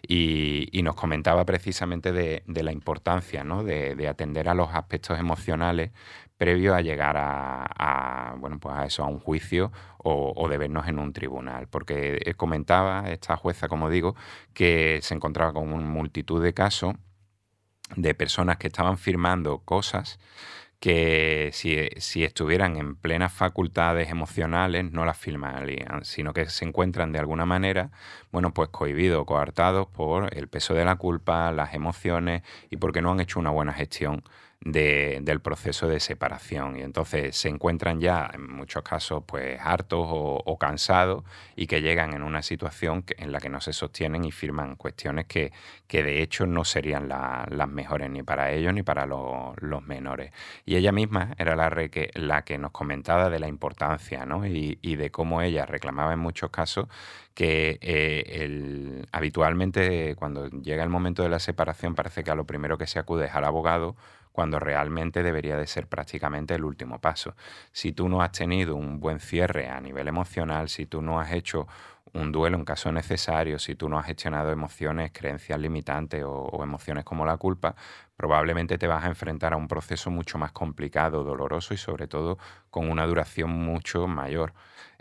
y, 0.08 0.70
nos 0.84 0.96
comentaba 0.96 1.44
precisamente 1.44 2.12
de, 2.14 2.44
la 2.64 2.72
importancia 2.72 3.44
¿no? 3.44 3.64
de, 3.64 4.08
atender 4.08 4.48
a 4.48 4.54
los 4.54 4.70
aspectos 4.74 5.20
emocionales 5.20 5.92
previo 6.38 6.75
a 6.75 6.82
llegar 6.82 7.15
a, 7.17 8.36
bueno, 8.39 8.60
pues 8.60 8.75
a 8.75 8.86
eso, 8.86 9.03
a 9.03 9.08
un 9.08 9.20
juicio 9.20 9.72
o, 9.98 10.48
de 10.50 10.58
vernos 10.58 10.88
en 10.88 11.00
un 11.00 11.13
tribunal. 11.13 11.67
Porque 11.67 12.34
comentaba 12.38 13.10
esta 13.10 13.36
jueza, 13.36 13.67
como 13.67 13.89
digo, 13.89 14.15
que 14.53 15.00
se 15.01 15.15
encontraba 15.15 15.53
con 15.53 15.74
una 15.74 15.88
multitud 15.88 16.41
de 16.44 16.53
casos 16.53 16.96
de 17.96 18.13
personas 18.13 18.58
que 18.58 18.67
estaban 18.67 18.98
firmando 18.98 19.60
cosas 19.60 20.20
que 20.79 21.50
si, 21.53 22.24
estuvieran 22.24 22.77
en 22.77 22.96
plenas 22.96 23.34
facultades 23.34 24.10
emocionales 24.10 24.91
no 24.91 25.06
las 25.06 25.17
firmarían, 25.17 26.06
sino 26.06 26.34
que 26.34 26.48
se 26.50 26.65
encuentran 26.65 27.12
de 27.12 27.20
alguna 27.20 27.46
manera, 27.46 27.89
bueno, 28.32 28.53
pues 28.53 28.70
cohibidos, 28.70 29.25
coartados 29.25 29.88
por 29.88 30.36
el 30.38 30.48
peso 30.48 30.75
de 30.75 30.86
la 30.86 30.96
culpa, 30.98 31.51
las 31.51 31.74
emociones 31.74 32.44
y 32.70 32.77
porque 32.77 33.01
no 33.01 33.12
han 33.12 33.20
hecho 33.20 33.39
una 33.39 33.50
buena 33.50 33.74
gestión 33.74 34.24
del 34.60 35.40
proceso 35.40 35.88
de 35.88 36.00
separación 36.00 36.78
y 36.78 36.82
entonces 36.82 37.38
se 37.38 37.48
encuentran 37.48 38.02
ya 38.02 38.30
en 38.34 38.52
muchos 38.52 38.84
casos 38.84 39.24
pues 39.26 39.60
hartos 39.62 40.06
o, 40.10 40.58
cansados 40.60 41.24
y 41.56 41.68
que 41.68 41.82
llegan 41.82 42.14
en 42.14 42.24
una 42.24 42.42
situación 42.42 43.06
en 43.18 43.32
la 43.32 43.40
que 43.40 43.50
no 43.50 43.62
se 43.62 43.72
sostienen 43.72 44.26
y 44.26 44.32
firman 44.32 44.76
cuestiones 44.76 45.26
que, 45.28 45.54
que 45.88 46.02
de 46.02 46.24
hecho 46.24 46.48
no 46.48 46.66
serían 46.66 47.08
las 47.08 47.70
mejores 47.70 48.10
ni 48.10 48.24
para 48.24 48.52
ellos 48.52 48.74
ni 48.74 48.82
para 48.82 49.06
los 49.06 49.84
menores. 49.86 50.34
Y 50.66 50.76
ella 50.76 50.92
misma 50.92 51.36
era 51.38 51.56
la, 51.56 51.70
que, 51.90 52.10
la 52.16 52.44
que 52.44 52.58
nos 52.58 52.72
comentaba 52.72 53.30
de 53.30 53.40
la 53.40 53.48
importancia 53.48 54.26
¿no? 54.26 54.46
y, 54.46 54.80
y 54.82 54.96
de 54.96 55.12
cómo 55.12 55.42
ella 55.44 55.66
reclamaba 55.68 56.14
en 56.14 56.20
muchos 56.20 56.50
casos 56.50 56.88
que 57.38 57.78
eh, 57.82 58.42
el, 58.44 59.08
habitualmente 59.12 60.16
cuando 60.16 60.50
llega 60.50 60.82
el 60.82 60.90
momento 60.90 61.22
de 61.22 61.30
la 61.30 61.38
separación 61.38 61.94
parece 61.94 62.24
que 62.24 62.32
a 62.32 62.36
lo 62.36 62.46
primero 62.46 62.80
que 62.80 62.88
se 62.88 62.98
acude 62.98 63.28
es 63.28 63.36
al 63.36 63.44
abogado 63.44 63.96
cuando 64.38 64.60
realmente 64.60 65.24
debería 65.24 65.58
de 65.58 65.65
ser 65.65 65.88
prácticamente 65.88 66.53
el 66.53 66.63
último 66.63 67.01
paso. 67.01 67.36
Si 67.72 67.91
tú 67.91 68.08
no 68.08 68.22
has 68.22 68.32
tenido 68.34 68.75
un 68.75 69.00
buen 69.00 69.20
cierre 69.20 69.67
a 69.67 69.82
nivel 69.82 70.08
emocional, 70.08 70.70
si 70.70 70.86
tú 70.86 71.01
no 71.01 71.20
has 71.20 71.32
hecho 71.32 71.67
un 72.13 72.32
duelo 72.32 72.56
en 72.56 72.63
caso 72.63 72.91
necesario, 72.91 73.58
si 73.58 73.74
tú 73.74 73.89
no 73.89 73.98
has 73.98 74.06
gestionado 74.06 74.51
emociones, 74.51 75.10
creencias 75.12 75.60
limitantes 75.60 76.24
o, 76.24 76.60
emociones 76.62 77.03
como 77.03 77.25
la 77.25 77.36
culpa, 77.38 77.74
probablemente 78.15 78.77
te 78.77 78.86
vas 78.86 79.06
a 79.06 79.08
enfrentar 79.08 79.53
a 79.53 79.58
un 79.58 79.67
proceso 79.67 80.12
mucho 80.12 80.38
más 80.38 80.51
complicado, 80.51 81.24
doloroso 81.24 81.74
y 81.74 81.77
sobre 81.77 82.08
todo 82.08 82.38
con 82.70 82.91
una 82.91 83.08
duración 83.08 83.50
mucho 83.50 84.06
mayor. 84.06 84.53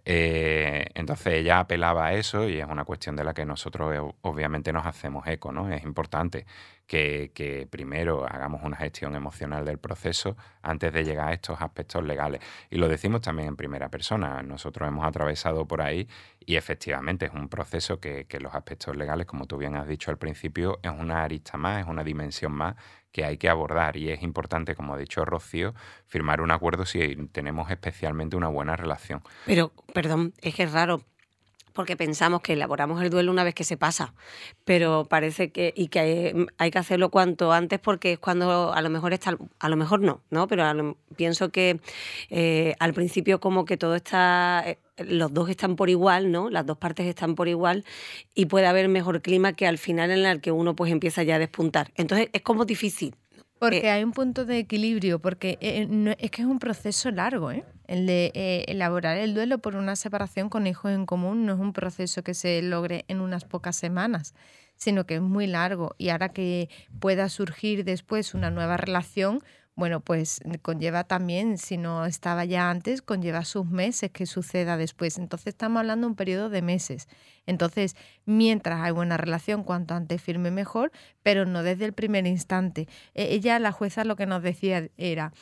Eh, 0.09 0.87
entonces 0.95 1.35
ella 1.35 1.59
apelaba 1.59 2.07
a 2.07 2.13
eso 2.15 2.49
y 2.49 2.61
es 2.61 2.67
una 2.67 2.85
cuestión 2.85 3.17
de 3.17 3.25
la 3.25 3.35
que 3.35 3.45
nosotros 3.45 3.93
eh, 3.93 4.15
obviamente 4.23 4.73
nos 4.73 4.87
hacemos 4.87 5.27
eco, 5.27 5.51
¿no? 5.51 5.69
Es 5.69 5.83
importante 5.83 6.47
que, 6.87 7.67
primero 7.69 8.25
hagamos 8.25 8.63
una 8.63 8.77
gestión 8.77 9.17
emocional 9.17 9.65
del 9.65 9.79
proceso 9.79 10.37
antes 10.63 10.93
de 10.93 11.05
llegar 11.05 11.31
a 11.31 11.33
estos 11.33 11.61
aspectos 11.61 12.05
legales. 12.05 12.41
Y 12.71 12.77
lo 12.77 12.87
decimos 12.87 13.21
también 13.21 13.49
en 13.49 13.57
primera 13.57 13.89
persona. 13.89 14.45
Nosotros 14.45 14.87
hemos 14.87 15.05
atravesado 15.05 15.67
por 15.67 15.83
ahí 15.83 16.07
y 16.39 16.55
efectivamente 16.55 17.27
es 17.27 17.33
un 17.33 17.49
proceso 17.49 17.99
que, 17.99 18.27
que 18.27 18.39
los 18.39 18.55
aspectos 18.55 18.97
legales, 18.97 19.27
como 19.27 19.47
tú 19.47 19.57
bien 19.57 19.75
has 19.75 19.89
dicho 19.89 20.13
al 20.13 20.19
principio, 20.19 20.79
es 20.85 20.93
una 20.93 21.25
arista 21.25 21.59
más, 21.59 21.81
es 21.81 21.89
una 21.89 22.05
dimensión 22.05 22.53
más 22.53 22.77
que 23.17 23.25
hay 23.25 23.39
que 23.39 23.49
abordar 23.49 23.97
y 23.97 24.11
es 24.11 24.23
importante, 24.23 24.75
como 24.75 24.93
ha 24.93 24.99
dicho 24.99 25.25
Rocío, 25.25 25.73
firmar 26.07 26.43
un 26.43 26.51
acuerdo 26.51 26.85
si 26.85 27.17
tenemos 27.33 27.71
especialmente 27.71 28.37
una 28.37 28.49
buena 28.49 28.77
relación. 28.77 29.23
Pero, 29.47 29.73
perdón, 29.95 30.35
es 30.43 30.55
que 30.55 30.65
es 30.65 30.73
raro 30.73 31.01
porque 31.77 31.95
pensamos 31.97 32.41
que 32.41 32.55
elaboramos 32.55 33.01
el 33.03 33.11
duelo 33.11 33.31
una 33.31 33.45
vez 33.45 33.55
que 33.55 33.63
se 33.63 33.77
pasa, 33.77 34.15
pero 34.65 35.05
parece 35.05 35.53
que 35.53 35.73
y 35.77 35.89
que 35.89 36.49
hay, 36.57 36.71
que 36.71 36.79
hacerlo 36.79 37.11
cuanto 37.11 37.53
antes 37.53 37.79
porque 37.79 38.15
es 38.15 38.19
cuando 38.19 38.73
a 38.73 38.81
lo 38.81 38.91
mejor 38.91 39.13
está, 39.13 39.37
a 39.61 39.69
lo 39.69 39.77
mejor 39.77 40.01
no, 40.01 40.23
¿no? 40.31 40.49
Pero 40.49 40.97
pienso 41.15 41.51
que 41.51 41.79
eh, 42.31 42.75
al 42.81 42.95
principio 42.95 43.39
como 43.39 43.67
que 43.67 43.77
todo 43.77 43.95
está 43.95 44.65
eh, 44.67 44.79
los 45.05 45.33
dos 45.35 45.51
están 45.51 45.77
por 45.77 45.91
igual, 45.91 46.33
¿no? 46.33 46.49
Las 46.49 46.65
dos 46.65 46.79
partes 46.79 47.07
están 47.07 47.35
por 47.35 47.47
igual 47.47 47.85
y 48.35 48.47
puede 48.47 48.67
haber 48.67 48.89
mejor 48.89 49.21
clima 49.21 49.53
que 49.53 49.67
al 49.67 49.77
final 49.77 50.11
en 50.11 50.25
el 50.25 50.41
que 50.41 50.53
uno 50.53 50.75
pues 50.75 50.91
empieza 50.91 51.23
ya 51.23 51.37
a 51.37 51.39
despuntar. 51.39 51.93
Entonces 51.95 52.31
es 52.33 52.41
como 52.41 52.65
difícil, 52.65 53.15
porque 53.59 53.87
eh, 53.87 53.91
hay 53.91 54.03
un 54.03 54.13
punto 54.13 54.47
de 54.47 54.59
equilibrio, 54.59 55.19
porque 55.19 55.59
es 55.61 56.31
que 56.31 56.43
es 56.43 56.49
un 56.49 56.59
proceso 56.59 57.11
largo, 57.11 57.51
¿eh? 57.51 57.65
El 57.87 58.07
de 58.07 58.65
elaborar 58.69 59.17
el 59.17 59.35
duelo 59.35 59.59
por 59.59 59.77
una 59.77 59.97
separación 59.97 60.49
con 60.49 60.67
hijos 60.67 60.91
en 60.91 61.07
común 61.07 61.47
no 61.47 61.55
es 61.55 61.61
un 61.61 61.73
proceso 61.73 62.23
que 62.23 62.35
se 62.35 62.61
logre 62.63 63.05
en 63.09 63.21
unas 63.21 63.45
pocas 63.45 63.77
semanas, 63.77 64.35
sino 64.75 65.07
que 65.07 65.17
es 65.17 65.21
muy 65.21 65.47
largo. 65.47 65.95
Y 65.97 66.09
ahora 66.09 66.31
que 66.31 66.69
pueda 66.99 67.29
surgir 67.29 67.85
después 67.85 68.35
una 68.35 68.51
nueva 68.51 68.77
relación, 68.77 69.41
bueno, 69.77 70.01
pues 70.01 70.41
conlleva 70.63 71.05
también, 71.05 71.59
si 71.59 71.77
no 71.77 72.07
estaba 72.07 72.47
ya 72.47 72.71
antes, 72.71 73.03
conlleva 73.03 73.45
sus 73.45 73.67
meses 73.67 74.11
que 74.11 74.25
suceda 74.25 74.79
después. 74.79 75.19
Entonces 75.19 75.49
estamos 75.49 75.81
hablando 75.81 76.07
de 76.07 76.13
un 76.13 76.17
periodo 76.17 76.49
de 76.49 76.63
meses. 76.63 77.09
Entonces, 77.45 77.95
mientras 78.25 78.81
hay 78.81 78.93
buena 78.93 79.19
relación, 79.19 79.65
cuanto 79.65 79.93
antes 79.93 80.23
firme 80.23 80.51
mejor, 80.51 80.93
pero 81.23 81.45
no 81.45 81.63
desde 81.63 81.85
el 81.85 81.93
primer 81.93 82.27
instante. 82.27 82.89
E, 83.15 83.35
ella, 83.35 83.59
la 83.59 83.71
jueza, 83.71 84.05
lo 84.05 84.17
que 84.17 84.25
nos 84.25 84.43
decía 84.43 84.89
era, 84.97 85.35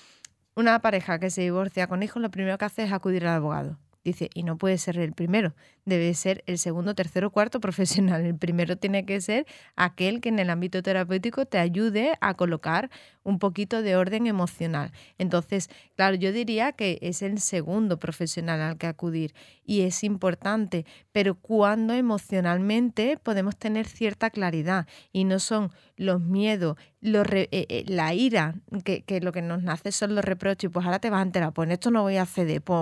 una 0.56 0.80
pareja 0.80 1.18
que 1.18 1.30
se 1.30 1.42
divorcia 1.42 1.86
con 1.86 2.02
hijos, 2.02 2.22
lo 2.22 2.30
primero 2.30 2.56
que 2.58 2.64
hace 2.64 2.84
es 2.84 2.92
acudir 2.92 3.26
al 3.26 3.36
abogado. 3.36 3.78
Dice, 4.04 4.30
y 4.34 4.42
no 4.42 4.58
puede 4.58 4.78
ser 4.78 4.98
el 4.98 5.12
primero, 5.12 5.54
debe 5.84 6.14
ser 6.14 6.42
el 6.46 6.58
segundo, 6.58 6.94
tercero, 6.94 7.30
cuarto 7.30 7.60
profesional. 7.60 8.24
El 8.24 8.36
primero 8.36 8.76
tiene 8.76 9.04
que 9.04 9.20
ser 9.20 9.46
aquel 9.76 10.20
que 10.20 10.28
en 10.28 10.38
el 10.38 10.50
ámbito 10.50 10.82
terapéutico 10.82 11.46
te 11.46 11.58
ayude 11.58 12.14
a 12.20 12.34
colocar 12.34 12.90
un 13.22 13.38
poquito 13.38 13.82
de 13.82 13.96
orden 13.96 14.26
emocional. 14.26 14.92
Entonces, 15.18 15.70
claro, 15.96 16.14
yo 16.14 16.32
diría 16.32 16.72
que 16.72 16.98
es 17.00 17.22
el 17.22 17.40
segundo 17.40 17.98
profesional 17.98 18.60
al 18.60 18.76
que 18.76 18.86
acudir 18.86 19.34
y 19.64 19.82
es 19.82 20.04
importante, 20.04 20.84
pero 21.10 21.34
cuando 21.34 21.94
emocionalmente 21.94 23.18
podemos 23.22 23.56
tener 23.56 23.86
cierta 23.86 24.30
claridad 24.30 24.86
y 25.12 25.24
no 25.24 25.38
son 25.38 25.70
los 25.96 26.20
miedos, 26.20 26.76
los 27.00 27.26
eh, 27.32 27.48
eh, 27.50 27.84
la 27.86 28.14
ira, 28.14 28.54
que, 28.84 29.04
lo 29.20 29.32
que 29.32 29.42
nos 29.42 29.62
nace 29.62 29.92
son 29.92 30.14
los 30.14 30.24
reproches, 30.24 30.70
pues 30.70 30.84
ahora 30.84 30.98
te 30.98 31.10
vas 31.10 31.20
a 31.20 31.22
enterar, 31.22 31.52
pues 31.52 31.66
en 31.66 31.72
esto 31.72 31.90
no 31.90 32.02
voy 32.02 32.16
a 32.16 32.26
ceder, 32.26 32.62
pues, 32.62 32.80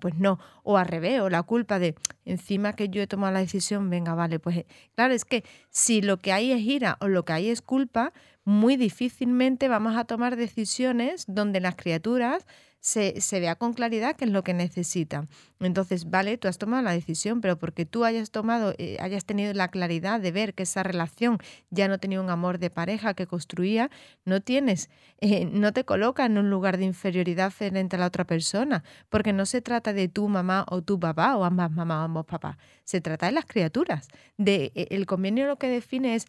pues 0.00 0.14
no, 0.16 0.38
o 0.62 0.76
al 0.76 0.86
revés, 0.86 1.20
o 1.20 1.30
la 1.30 1.42
culpa 1.42 1.78
de 1.78 1.94
encima 2.24 2.74
que 2.74 2.88
yo 2.88 3.02
he 3.02 3.06
tomado 3.06 3.32
la 3.32 3.40
decisión, 3.40 3.90
venga, 3.90 4.14
vale, 4.14 4.38
pues 4.38 4.58
eh, 4.58 4.66
claro, 4.94 5.14
es 5.14 5.24
que 5.24 5.44
si 5.70 6.02
lo 6.02 6.18
que 6.18 6.32
hay 6.32 6.52
es 6.52 6.60
ira 6.60 6.96
o 7.00 7.08
lo 7.08 7.24
que 7.24 7.32
hay 7.32 7.48
es 7.48 7.62
culpa, 7.62 8.12
muy 8.44 8.76
difícilmente 8.76 9.68
vamos 9.68 9.96
a 9.96 10.04
tomar 10.04 10.36
decisiones 10.36 11.24
donde 11.28 11.60
las 11.60 11.76
criaturas 11.76 12.46
se, 12.82 13.40
vea 13.40 13.54
con 13.54 13.74
claridad 13.74 14.16
qué 14.16 14.24
es 14.24 14.30
lo 14.32 14.42
que 14.42 14.54
necesitan. 14.54 15.28
Entonces, 15.60 16.10
vale, 16.10 16.36
tú 16.36 16.48
has 16.48 16.58
tomado 16.58 16.82
la 16.82 16.90
decisión, 16.90 17.40
pero 17.40 17.56
porque 17.56 17.86
tú 17.86 18.04
hayas 18.04 18.32
tomado, 18.32 18.74
eh, 18.76 18.96
hayas 19.00 19.24
tenido 19.24 19.54
la 19.54 19.68
claridad 19.68 20.20
de 20.20 20.32
ver 20.32 20.52
que 20.52 20.64
esa 20.64 20.82
relación 20.82 21.38
ya 21.70 21.86
no 21.86 21.98
tenía 21.98 22.20
un 22.20 22.28
amor 22.28 22.58
de 22.58 22.70
pareja 22.70 23.14
que 23.14 23.28
construía, 23.28 23.88
no 24.24 24.40
tienes, 24.40 24.90
eh, 25.20 25.44
no 25.44 25.72
te 25.72 25.84
coloca 25.84 26.26
en 26.26 26.36
un 26.38 26.50
lugar 26.50 26.76
de 26.76 26.84
inferioridad 26.84 27.52
frente 27.52 27.94
a 27.94 28.00
la 28.00 28.06
otra 28.06 28.26
persona, 28.26 28.82
porque 29.08 29.32
no 29.32 29.46
se 29.46 29.62
trata 29.62 29.92
de 29.92 30.08
tu 30.08 30.28
mamá 30.28 30.66
o 30.68 30.82
tu 30.82 30.98
papá 30.98 31.36
o 31.36 31.44
ambas 31.44 31.70
mamás 31.70 31.98
o 31.98 32.02
ambos 32.02 32.26
papás, 32.26 32.56
se 32.82 33.00
trata 33.00 33.26
de 33.26 33.32
las 33.32 33.46
criaturas. 33.46 34.08
De, 34.38 34.72
eh, 34.74 34.88
el 34.90 35.06
convenio 35.06 35.46
lo 35.46 35.56
que 35.56 35.68
define 35.68 36.16
es 36.16 36.26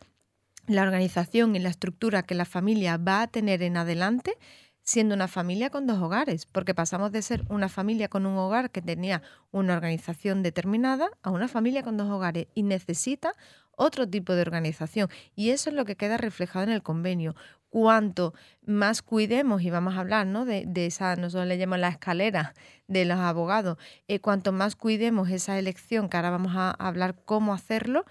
la 0.68 0.84
organización 0.84 1.56
y 1.56 1.60
la 1.60 1.70
estructura 1.70 2.24
que 2.24 2.36
la 2.36 2.46
familia 2.46 2.98
va 2.98 3.24
a 3.24 3.28
tener 3.28 3.64
en 3.64 3.76
adelante 3.76 4.38
siendo 4.84 5.16
una 5.16 5.28
familia 5.28 5.70
con 5.70 5.88
dos 5.88 6.02
hogares, 6.02 6.46
porque 6.46 6.76
pasamos 6.76 7.12
de 7.12 7.22
ser 7.22 7.44
una 7.50 7.70
familia 7.70 8.10
con 8.10 8.26
un 8.26 8.38
hogar 8.38 8.70
que 8.70 8.82
tenía 8.82 9.22
una 9.52 9.76
organización 9.76 10.44
determinada 10.44 11.10
a 11.22 11.32
una 11.32 11.48
familia 11.48 11.84
con 11.84 11.98
dos 11.98 12.10
hogares 12.10 12.48
y 12.54 12.64
necesita 12.64 13.34
otro 13.76 14.08
tipo 14.08 14.34
de 14.34 14.42
organización. 14.42 15.10
Y 15.36 15.50
eso 15.50 15.70
es 15.70 15.76
lo 15.76 15.86
que 15.86 15.96
queda 15.96 16.18
reflejado 16.18 16.66
en 16.66 16.72
el 16.72 16.84
convenio. 16.84 17.36
Cuanto 17.70 18.36
más 18.62 19.02
cuidemos, 19.02 19.64
y 19.64 19.72
vamos 19.72 19.96
a 19.96 20.02
hablar 20.02 20.28
¿no? 20.28 20.46
de, 20.46 20.68
esa, 20.76 21.16
nosotros 21.16 21.48
le 21.48 21.58
llamamos 21.58 21.80
la 21.80 21.88
escalera 21.90 22.54
de 22.88 23.06
los 23.06 23.18
abogados, 23.18 23.78
eh, 24.08 24.20
cuanto 24.20 24.52
más 24.52 24.76
cuidemos 24.76 25.30
esa 25.32 25.58
elección, 25.58 26.08
que 26.08 26.18
ahora 26.18 26.30
vamos 26.30 26.52
a 26.56 26.70
hablar 26.72 27.16
cómo 27.26 27.52
hacerlo, 27.52 28.06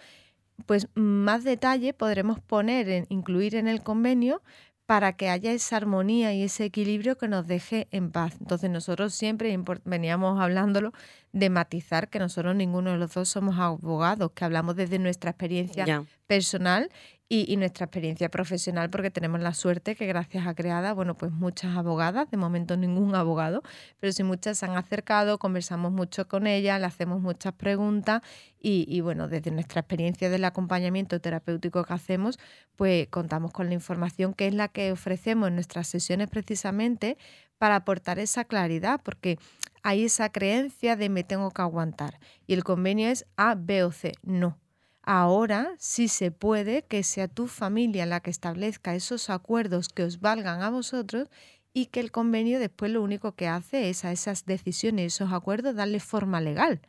pues 0.67 0.89
más 0.95 1.45
detalle 1.45 1.95
podremos 1.95 2.41
poner, 2.41 3.07
incluir 3.09 3.55
en 3.55 3.69
el 3.69 3.83
convenio 3.83 4.43
para 4.93 5.15
que 5.15 5.31
haya 5.31 5.53
esa 5.53 5.79
armonía 5.79 6.35
y 6.35 6.43
ese 6.43 6.67
equilibrio 6.67 7.17
que 7.17 7.27
nos 7.27 7.47
deje 7.47 7.89
en 7.93 8.11
paz. 8.11 8.37
Entonces 8.39 8.69
nosotros 8.69 9.15
siempre 9.15 9.59
veníamos 9.87 10.39
hablándolo 10.39 10.93
de 11.33 11.49
matizar 11.49 12.11
que 12.11 12.19
nosotros 12.19 12.55
ninguno 12.55 12.91
de 12.91 12.99
los 12.99 13.15
dos 13.15 13.31
somos 13.31 13.59
abogados, 13.59 14.33
que 14.33 14.45
hablamos 14.45 14.77
desde 14.77 14.99
nuestra 14.99 15.31
experiencia 15.31 16.05
personal 16.27 16.91
y, 17.35 17.57
nuestra 17.57 17.87
experiencia 17.87 18.29
profesional, 18.29 18.91
porque 18.91 19.11
tenemos 19.11 19.41
la 19.41 19.55
suerte 19.55 19.97
que 19.97 20.07
gracias 20.07 20.47
a 20.47 20.55
Creada, 20.55 20.93
bueno, 20.93 21.15
pues 21.15 21.33
muchas 21.33 21.75
abogadas, 21.79 22.31
de 22.31 22.37
momento 22.37 22.77
ningún 22.77 23.15
abogado, 23.15 23.63
pero 24.01 24.13
sí 24.13 24.23
muchas 24.23 24.59
se 24.59 24.67
han 24.67 24.77
acercado, 24.77 25.39
conversamos 25.39 25.93
mucho 25.93 26.29
con 26.29 26.47
ellas, 26.47 26.79
le 26.79 26.85
hacemos 26.85 27.23
muchas 27.23 27.55
preguntas 27.55 28.21
y, 28.61 28.85
y 28.87 29.01
bueno, 29.01 29.29
desde 29.29 29.51
nuestra 29.51 29.81
experiencia 29.81 30.29
del 30.29 30.45
acompañamiento 30.45 31.23
terapéutico 31.23 31.85
que 31.85 31.95
hacemos, 31.95 32.39
pues 32.77 33.09
contamos 33.09 33.51
con 33.51 33.69
la 33.69 33.75
información 33.75 34.35
que 34.35 34.47
es 34.47 34.53
la 34.53 34.69
que 34.69 34.93
ofrecemos 34.93 35.49
en 35.49 35.55
nuestras 35.55 35.87
sesiones 35.89 36.29
precisamente 36.29 37.17
para 37.57 37.77
aportar 37.77 38.19
esa 38.19 38.45
claridad, 38.45 39.01
porque 39.03 39.39
hay 39.83 40.05
esa 40.05 40.31
creencia 40.31 40.97
de 40.97 41.09
me 41.09 41.25
tengo 41.25 41.51
que 41.51 41.63
aguantar 41.63 42.21
y 42.47 42.53
el 42.53 42.63
convenio 42.63 43.09
es 43.09 43.25
A, 43.39 43.55
B 43.55 43.85
o 43.85 43.91
C. 43.91 44.13
No, 44.23 44.59
Ahora 45.03 45.75
sí 45.79 46.07
se 46.07 46.31
puede 46.31 46.83
que 46.83 47.03
sea 47.03 47.27
tu 47.27 47.49
familia 47.49 48.07
la 48.07 48.21
que 48.21 48.31
establezca 48.31 48.95
esos 48.95 49.31
acuerdos 49.31 49.89
que 49.89 50.05
os 50.05 50.21
valgan 50.21 50.63
a 50.63 50.71
vosotros 50.71 51.29
y 51.75 51.87
que 51.87 52.01
el 52.01 52.13
convenio 52.13 52.61
después 52.61 52.93
lo 52.93 53.03
único 53.03 53.35
que 53.35 53.49
hace 53.49 53.89
es 53.89 54.05
a 54.05 54.13
esas 54.13 54.45
decisiones, 54.47 55.15
esos 55.15 55.33
acuerdos, 55.33 55.75
darle 55.75 55.99
forma 55.99 56.41
legal. 56.41 56.83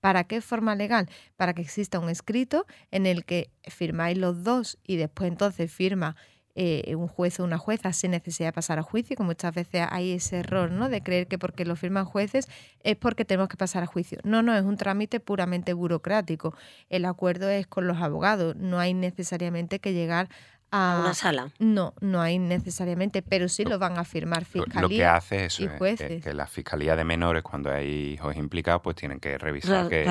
¿Para 0.00 0.24
qué 0.24 0.40
forma 0.40 0.76
legal? 0.76 1.10
Para 1.36 1.54
que 1.54 1.62
exista 1.62 1.98
un 1.98 2.08
escrito 2.08 2.66
en 2.90 3.04
el 3.04 3.24
que 3.24 3.50
firmáis 3.64 4.16
los 4.16 4.44
dos 4.44 4.78
y 4.84 4.96
después 4.96 5.28
entonces 5.28 5.72
firma 5.72 6.16
eh, 6.60 6.96
un 6.96 7.06
juez 7.06 7.38
o 7.38 7.44
una 7.44 7.56
jueza 7.56 7.92
sin 7.92 8.10
necesidad 8.10 8.48
de 8.48 8.52
pasar 8.52 8.80
a 8.80 8.82
juicio, 8.82 9.16
que 9.16 9.22
muchas 9.22 9.54
veces 9.54 9.86
hay 9.90 10.10
ese 10.10 10.38
error, 10.38 10.72
¿no? 10.72 10.88
De 10.88 11.04
creer 11.04 11.28
que 11.28 11.38
porque 11.38 11.64
lo 11.64 11.76
firman 11.76 12.04
jueces 12.04 12.48
es 12.82 12.96
porque 12.96 13.24
tenemos 13.24 13.48
que 13.48 13.56
pasar 13.56 13.84
a 13.84 13.86
juicio. 13.86 14.18
No, 14.24 14.42
no, 14.42 14.52
es 14.56 14.64
un 14.64 14.76
trámite 14.76 15.20
puramente 15.20 15.72
burocrático. 15.72 16.56
El 16.90 17.04
acuerdo 17.04 17.48
es 17.48 17.68
con 17.68 17.86
los 17.86 17.98
abogados, 17.98 18.56
no 18.56 18.80
hay 18.80 18.92
necesariamente 18.92 19.78
que 19.78 19.92
llegar 19.92 20.30
a 20.70 20.98
una 21.00 21.14
sala. 21.14 21.50
No, 21.58 21.94
no 22.00 22.20
hay 22.20 22.38
necesariamente, 22.38 23.22
pero 23.22 23.48
sí 23.48 23.64
lo 23.64 23.78
van 23.78 23.98
a 23.98 24.04
firmar 24.04 24.44
fiscalía. 24.44 24.80
Lo 24.80 24.88
que 24.88 25.04
hace 25.04 25.44
eso 25.46 25.64
es 25.84 25.98
que, 25.98 26.34
la 26.34 26.46
fiscalía 26.46 26.96
de 26.96 27.04
menores, 27.04 27.42
cuando 27.42 27.70
hay 27.70 28.14
hijos 28.14 28.36
implicados, 28.36 28.82
pues 28.82 28.96
tienen 28.96 29.20
que 29.20 29.38
revisar 29.38 29.88
que, 29.88 30.04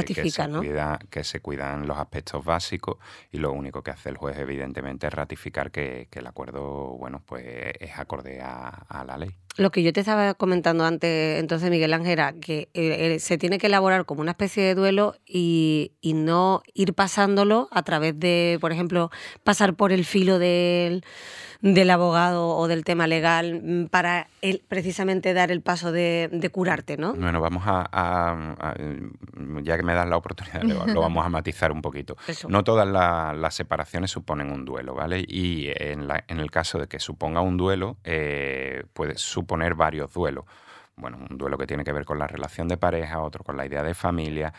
que, 1.09 1.23
se 1.23 1.39
cuidan 1.41 1.87
los 1.87 1.97
aspectos 1.97 2.43
básicos 2.43 2.97
y 3.31 3.37
lo 3.37 3.51
único 3.51 3.83
que 3.83 3.91
hace 3.91 4.09
el 4.09 4.17
juez, 4.17 4.37
evidentemente, 4.37 5.07
es 5.07 5.13
ratificar 5.13 5.71
que, 5.71 6.07
el 6.11 6.27
acuerdo, 6.27 6.97
bueno, 6.97 7.21
pues 7.25 7.45
es 7.79 7.97
acorde 7.97 8.41
a 8.41 9.03
la 9.05 9.17
ley. 9.17 9.35
Lo 9.57 9.71
que 9.71 9.81
yo 9.81 9.91
te 9.91 10.01
estaba 10.01 10.35
comentando 10.35 10.85
antes, 10.85 11.39
entonces, 11.39 11.71
Miguel 11.71 11.93
Ángel, 11.93 12.11
era 12.11 12.33
que 12.33 12.69
eh, 12.75 13.15
eh, 13.15 13.19
se 13.19 13.39
tiene 13.39 13.57
que 13.57 13.65
elaborar 13.67 14.05
como 14.05 14.21
una 14.21 14.31
especie 14.31 14.63
de 14.63 14.75
duelo 14.75 15.15
y, 15.25 15.93
no 16.03 16.61
ir 16.73 16.93
pasándolo 16.93 17.67
a 17.71 17.83
través 17.83 18.19
de, 18.19 18.57
por 18.61 18.71
ejemplo, 18.71 19.11
pasar 19.43 19.75
por 19.75 19.91
el 19.91 20.05
filo 20.05 20.39
del 20.39 21.03
del 21.74 21.89
abogado 21.89 22.50
o 22.50 22.67
del 22.67 22.83
tema 22.83 23.07
legal 23.07 23.62
mm, 23.63 23.88
para 23.88 24.27
precisamente 24.67 25.33
dar 25.33 25.51
el 25.51 25.62
paso 25.62 25.91
de, 25.91 26.50
curarte, 26.51 26.97
¿no? 26.97 27.13
Bueno, 27.13 27.41
vamos 27.41 27.63
a, 27.65 28.74
ya 29.63 29.77
que 29.77 29.83
me 29.83 29.93
das 29.93 30.07
la 30.07 30.17
oportunidad, 30.17 30.63
lo 30.63 31.01
vamos 31.01 31.25
a 31.25 31.29
matizar 31.29 31.71
un 31.71 31.81
poquito. 31.81 32.15
No 32.47 32.63
todas 32.63 32.88
las 32.88 33.55
separaciones 33.55 34.12
suponen 34.12 34.51
un 34.51 34.63
duelo, 34.63 34.95
¿vale? 34.95 35.24
Y 35.27 35.67
en, 35.75 36.07
en, 36.27 36.39
el 36.39 36.50
caso 36.50 36.79
de 36.79 36.88
que 36.88 37.00
suponga 37.00 37.41
un 37.41 37.57
duelo, 37.57 37.97
eh, 38.03 38.83
puede 38.93 39.17
suponer 39.17 39.75
varios 39.75 40.13
duelos 40.13 40.45
bueno, 40.97 41.19
un 41.29 41.37
duelo 41.37 41.57
que 41.59 41.67
tiene 41.67 41.83
que 41.83 41.93
ver 41.93 42.05
con 42.05 42.17
la 42.17 42.25
relación 42.25 42.67
de 42.67 42.75
pareja, 42.75 43.21
otro 43.21 43.43
con 43.43 43.55
la 43.55 43.65
idea 43.67 43.83
de 43.83 43.93
familia. 43.93 44.53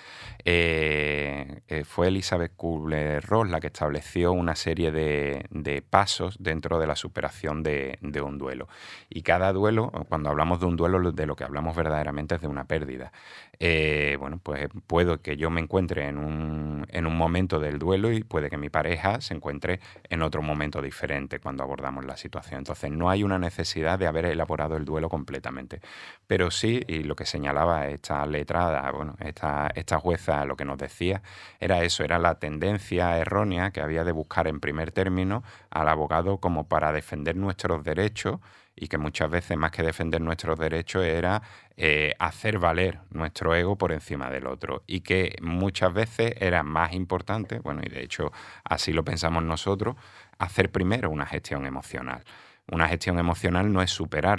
Eh, 0.45 1.62
eh, 1.66 1.85
fue 1.85 2.09
Elizabeth 2.09 2.52
Kubler-Ross 2.57 3.50
la 3.50 3.59
que 3.59 3.66
estableció 3.66 4.33
una 4.33 4.54
serie 4.54 4.92
de, 4.92 5.83
pasos 5.90 6.37
dentro 6.40 6.78
de 6.78 6.87
la 6.87 6.95
superación 6.95 7.62
de, 7.64 7.99
un 8.25 8.38
duelo. 8.38 8.68
Y 9.11 9.23
cada 9.23 9.52
duelo, 9.52 9.90
cuando 10.09 10.30
hablamos 10.30 10.61
de 10.61 10.66
un 10.66 10.76
duelo, 10.76 11.11
de 11.12 11.26
lo 11.26 11.35
que 11.35 11.45
hablamos 11.45 11.75
verdaderamente 11.75 12.37
es 12.37 12.40
de 12.40 12.49
una 12.49 12.64
pérdida. 12.64 13.12
Eh, 13.61 14.17
bueno, 14.21 14.38
pues 14.43 14.69
puedo 14.87 15.21
que 15.21 15.37
yo 15.37 15.50
me 15.50 15.61
encuentre 15.61 16.07
en 16.07 16.19
un, 16.19 16.87
en 16.91 17.07
un 17.07 17.17
momento 17.17 17.59
del 17.59 17.79
duelo 17.79 18.12
y 18.12 18.23
puede 18.23 18.50
que 18.50 18.57
mi 18.57 18.71
pareja 18.71 19.21
se 19.21 19.35
encuentre 19.35 19.81
en 20.09 20.23
otro 20.23 20.43
momento 20.43 20.81
diferente 20.81 21.41
cuando 21.41 21.62
abordamos 21.65 22.05
la 22.05 22.17
situación. 22.17 22.59
Entonces, 22.59 22.91
no 22.91 23.11
hay 23.11 23.25
una 23.25 23.38
necesidad 23.38 23.99
de 23.99 24.07
haber 24.07 24.27
elaborado 24.27 24.77
el 24.77 24.85
duelo 24.85 25.09
completamente 25.09 25.81
pero 26.27 26.50
sí, 26.50 26.83
y 26.87 27.05
lo 27.05 27.17
que 27.17 27.25
señalaba 27.27 27.88
esta 27.88 28.27
letrada, 28.27 28.91
bueno, 28.93 29.17
esta, 29.21 29.71
esta 29.75 29.99
jueza 29.99 30.45
lo 30.45 30.57
que 30.57 30.65
nos 30.65 30.79
decía 30.79 31.23
era 31.61 31.83
eso, 31.83 32.05
era 32.05 32.19
la 32.19 32.38
tendencia 32.38 33.17
errónea 33.19 33.71
que 33.71 33.81
había 33.81 34.05
de 34.05 34.12
buscar 34.12 34.47
en 34.49 34.61
primer 34.61 34.93
término 34.93 35.43
al 35.71 35.88
abogado 35.88 36.38
como 36.38 36.68
para 36.68 36.92
defender 36.92 37.37
nuestros 37.37 37.85
derechos 37.85 38.40
y 38.81 38.88
que 38.88 38.99
muchas 38.99 39.31
veces 39.31 39.57
más 39.57 39.71
que 39.71 39.83
defender 39.83 40.21
nuestros 40.21 40.59
derechos 40.59 41.05
era 41.05 41.43
eh, 41.77 42.14
hacer 42.19 42.59
valer 42.59 43.01
nuestro 43.11 43.55
ego 43.55 43.77
por 43.77 43.93
encima 43.93 44.31
del 44.31 44.47
otro 44.47 44.83
y 44.87 45.01
que 45.01 45.37
muchas 45.43 45.93
veces 45.93 46.35
era 46.41 46.62
más 46.62 46.93
importante, 46.93 47.59
bueno, 47.61 47.83
y 47.85 47.88
de 47.88 48.03
hecho 48.03 48.33
así 48.64 48.93
lo 48.93 49.05
pensamos 49.05 49.43
nosotros, 49.43 49.97
hacer 50.38 50.71
primero 50.71 51.11
una 51.11 51.27
gestión 51.27 51.67
emocional. 51.67 52.25
Una 52.71 52.87
gestión 52.87 53.19
emocional 53.19 53.73
no 53.73 53.81
es 53.81 53.91
superar 53.91 54.38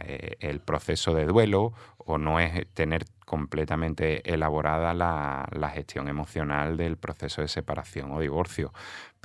eh, 0.00 0.36
el 0.40 0.60
proceso 0.60 1.14
de 1.14 1.24
duelo 1.24 1.72
o 1.98 2.18
no 2.18 2.40
es 2.40 2.66
tener 2.74 3.04
completamente 3.24 4.32
elaborada 4.32 4.94
la, 4.94 5.70
gestión 5.74 6.08
emocional 6.08 6.76
del 6.76 6.96
proceso 6.96 7.42
de 7.42 7.48
separación 7.48 8.12
o 8.12 8.20
divorcio, 8.20 8.72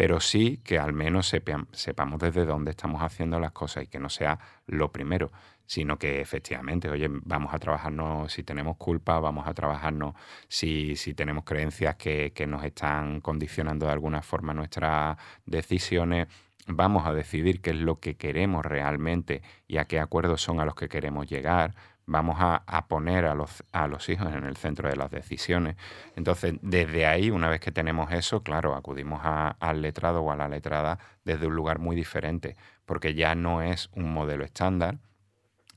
pero 0.01 0.19
sí 0.19 0.59
que 0.63 0.79
al 0.79 0.93
menos 0.93 1.31
sepamos 1.73 2.19
desde 2.19 2.43
dónde 2.43 2.71
estamos 2.71 3.03
haciendo 3.03 3.39
las 3.39 3.51
cosas 3.51 3.83
y 3.83 3.87
que 3.87 3.99
no 3.99 4.09
sea 4.09 4.39
lo 4.65 4.91
primero, 4.91 5.31
sino 5.67 5.99
que 5.99 6.21
efectivamente, 6.21 6.89
oye, 6.89 7.07
vamos 7.07 7.53
a 7.53 7.59
trabajarnos 7.59 8.33
si 8.33 8.41
tenemos 8.41 8.77
culpa, 8.77 9.19
vamos 9.19 9.45
a 9.45 9.53
trabajarnos 9.53 10.15
si, 10.47 10.95
si 10.95 11.13
tenemos 11.13 11.43
creencias 11.43 11.97
que, 11.97 12.33
que 12.33 12.47
nos 12.47 12.63
están 12.63 13.21
condicionando 13.21 13.85
de 13.85 13.91
alguna 13.91 14.23
forma 14.23 14.55
nuestras 14.55 15.17
decisiones 15.45 16.29
vamos 16.67 17.05
a 17.05 17.13
decidir 17.13 17.61
qué 17.61 17.71
es 17.71 17.75
lo 17.77 17.99
que 17.99 18.17
queremos 18.17 18.65
realmente 18.65 19.41
y 19.67 19.77
a 19.77 19.85
qué 19.85 19.99
acuerdos 19.99 20.41
son 20.41 20.59
a 20.59 20.65
los 20.65 20.75
que 20.75 20.89
queremos 20.89 21.27
llegar, 21.27 21.75
vamos 22.05 22.37
a, 22.39 22.85
poner 22.87 23.25
a 23.25 23.35
los, 23.35 23.63
a 23.71 23.87
los 23.87 24.09
hijos 24.09 24.33
en 24.33 24.43
el 24.43 24.57
centro 24.57 24.89
de 24.89 24.95
las 24.95 25.11
decisiones. 25.11 25.77
Entonces, 26.15 26.55
desde 26.61 27.05
ahí, 27.05 27.29
una 27.29 27.49
vez 27.49 27.59
que 27.59 27.71
tenemos 27.71 28.11
eso, 28.11 28.43
claro, 28.43 28.75
acudimos 28.75 29.21
al 29.23 29.81
letrado 29.81 30.21
o 30.21 30.31
a 30.31 30.35
la 30.35 30.49
letrada 30.49 30.99
desde 31.23 31.47
un 31.47 31.55
lugar 31.55 31.79
muy 31.79 31.95
diferente, 31.95 32.55
porque 32.85 33.13
ya 33.13 33.35
no 33.35 33.61
es 33.61 33.89
un 33.93 34.13
modelo 34.13 34.43
estándar, 34.43 34.97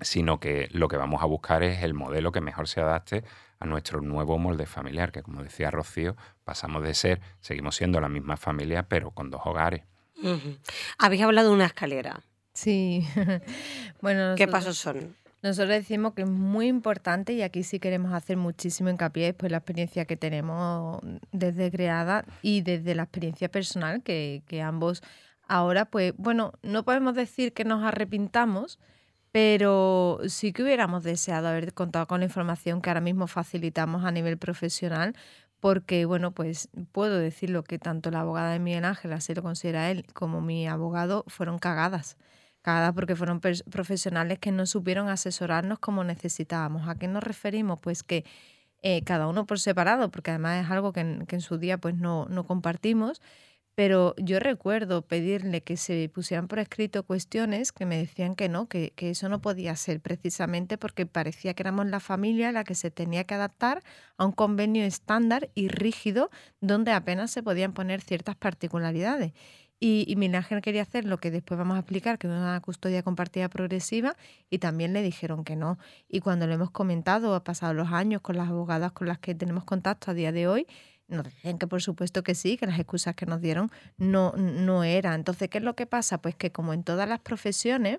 sino 0.00 0.40
que 0.40 0.68
lo 0.72 0.88
que 0.88 0.96
vamos 0.96 1.22
a 1.22 1.26
buscar 1.26 1.62
es 1.62 1.82
el 1.82 1.94
modelo 1.94 2.32
que 2.32 2.40
mejor 2.40 2.68
se 2.68 2.80
adapte 2.80 3.24
a 3.60 3.66
nuestro 3.66 4.00
nuevo 4.00 4.38
molde 4.38 4.66
familiar, 4.66 5.12
que 5.12 5.22
como 5.22 5.42
decía 5.42 5.70
Rocío, 5.70 6.16
pasamos 6.44 6.82
de 6.82 6.94
ser, 6.94 7.20
seguimos 7.40 7.76
siendo 7.76 8.00
la 8.00 8.08
misma 8.08 8.36
familia, 8.36 8.84
pero 8.88 9.12
con 9.12 9.30
dos 9.30 9.42
hogares. 9.44 9.84
Habéis 10.98 11.22
hablado 11.22 11.48
de 11.48 11.54
una 11.54 11.66
escalera. 11.66 12.20
Sí. 12.52 13.06
bueno, 14.00 14.34
¿qué 14.36 14.48
pasos 14.48 14.78
son? 14.78 15.16
Nosotros 15.44 15.68
decimos 15.68 16.14
que 16.14 16.22
es 16.22 16.28
muy 16.30 16.68
importante 16.68 17.34
y 17.34 17.42
aquí 17.42 17.64
sí 17.64 17.78
queremos 17.78 18.14
hacer 18.14 18.38
muchísimo 18.38 18.88
hincapié 18.88 19.26
después 19.26 19.52
la 19.52 19.58
experiencia 19.58 20.06
que 20.06 20.16
tenemos 20.16 21.02
desde 21.32 21.70
creada 21.70 22.24
y 22.40 22.62
desde 22.62 22.94
la 22.94 23.02
experiencia 23.02 23.50
personal 23.50 24.02
que, 24.02 24.42
que 24.46 24.62
ambos 24.62 25.02
ahora, 25.46 25.84
pues 25.84 26.14
bueno, 26.16 26.54
no 26.62 26.82
podemos 26.86 27.14
decir 27.14 27.52
que 27.52 27.66
nos 27.66 27.84
arrepintamos, 27.84 28.78
pero 29.32 30.18
sí 30.28 30.54
que 30.54 30.62
hubiéramos 30.62 31.02
deseado 31.02 31.48
haber 31.48 31.74
contado 31.74 32.06
con 32.06 32.20
la 32.20 32.24
información 32.24 32.80
que 32.80 32.88
ahora 32.88 33.02
mismo 33.02 33.26
facilitamos 33.26 34.06
a 34.06 34.12
nivel 34.12 34.38
profesional 34.38 35.14
porque, 35.60 36.06
bueno, 36.06 36.32
pues 36.32 36.70
puedo 36.90 37.18
decirlo 37.18 37.64
que 37.64 37.78
tanto 37.78 38.10
la 38.10 38.20
abogada 38.20 38.52
de 38.52 38.60
Miguel 38.60 38.86
Ángel, 38.86 39.12
así 39.12 39.34
lo 39.34 39.42
considera 39.42 39.90
él, 39.90 40.06
como 40.14 40.40
mi 40.40 40.66
abogado 40.66 41.22
fueron 41.26 41.58
cagadas. 41.58 42.16
Porque 42.94 43.14
fueron 43.16 43.40
profesionales 43.40 44.38
que 44.38 44.52
no 44.52 44.66
supieron 44.66 45.08
asesorarnos 45.08 45.78
como 45.78 46.02
necesitábamos. 46.04 46.88
¿A 46.88 46.96
qué 46.96 47.08
nos 47.08 47.22
referimos? 47.22 47.78
Pues 47.80 48.02
que 48.02 48.24
eh, 48.82 49.02
cada 49.04 49.28
uno 49.28 49.46
por 49.46 49.60
separado, 49.60 50.10
porque 50.10 50.30
además 50.30 50.64
es 50.64 50.70
algo 50.70 50.92
que 50.92 51.00
en, 51.00 51.26
que 51.26 51.36
en 51.36 51.42
su 51.42 51.58
día 51.58 51.78
pues 51.78 51.94
no, 51.96 52.26
no 52.26 52.46
compartimos, 52.46 53.20
pero 53.74 54.14
yo 54.18 54.38
recuerdo 54.38 55.02
pedirle 55.02 55.62
que 55.62 55.76
se 55.76 56.08
pusieran 56.08 56.46
por 56.48 56.60
escrito 56.60 57.02
cuestiones 57.04 57.72
que 57.72 57.86
me 57.86 57.98
decían 57.98 58.36
que 58.36 58.48
no, 58.48 58.68
que, 58.68 58.92
eso 58.96 59.28
no 59.28 59.40
podía 59.40 59.74
ser 59.76 60.00
precisamente 60.00 60.78
porque 60.78 61.06
parecía 61.06 61.54
que 61.54 61.64
éramos 61.64 61.86
la 61.86 62.00
familia 62.00 62.52
la 62.52 62.64
que 62.64 62.74
se 62.76 62.90
tenía 62.90 63.24
que 63.24 63.34
adaptar 63.34 63.82
a 64.16 64.26
un 64.26 64.32
convenio 64.32 64.84
estándar 64.84 65.50
y 65.54 65.68
rígido 65.68 66.30
donde 66.60 66.92
apenas 66.92 67.32
se 67.32 67.42
podían 67.42 67.72
poner 67.72 68.00
ciertas 68.00 68.36
particularidades. 68.36 69.32
Y, 69.86 70.06
y 70.08 70.34
Ángel 70.34 70.62
quería 70.62 70.80
hacer 70.80 71.04
lo 71.04 71.18
que 71.18 71.30
después 71.30 71.58
vamos 71.58 71.76
a 71.76 71.80
explicar, 71.80 72.18
que 72.18 72.26
es 72.26 72.32
una 72.32 72.58
custodia 72.62 73.02
compartida 73.02 73.50
progresiva, 73.50 74.16
y 74.48 74.56
también 74.56 74.94
le 74.94 75.02
dijeron 75.02 75.44
que 75.44 75.56
no. 75.56 75.78
Y 76.08 76.20
cuando 76.20 76.46
lo 76.46 76.54
hemos 76.54 76.70
comentado, 76.70 77.34
ha 77.34 77.44
pasado 77.44 77.74
los 77.74 77.92
años 77.92 78.22
con 78.22 78.38
las 78.38 78.48
abogadas 78.48 78.92
con 78.92 79.08
las 79.08 79.18
que 79.18 79.34
tenemos 79.34 79.64
contacto 79.64 80.10
a 80.10 80.14
día 80.14 80.32
de 80.32 80.48
hoy, 80.48 80.66
nos 81.06 81.24
decían 81.24 81.58
que 81.58 81.66
por 81.66 81.82
supuesto 81.82 82.22
que 82.22 82.34
sí, 82.34 82.56
que 82.56 82.66
las 82.66 82.78
excusas 82.78 83.14
que 83.14 83.26
nos 83.26 83.42
dieron 83.42 83.70
no, 83.98 84.32
no 84.38 84.84
eran. 84.84 85.16
Entonces, 85.16 85.50
¿qué 85.50 85.58
es 85.58 85.64
lo 85.64 85.76
que 85.76 85.84
pasa? 85.84 86.16
Pues 86.16 86.34
que 86.34 86.50
como 86.50 86.72
en 86.72 86.82
todas 86.82 87.06
las 87.06 87.20
profesiones, 87.20 87.98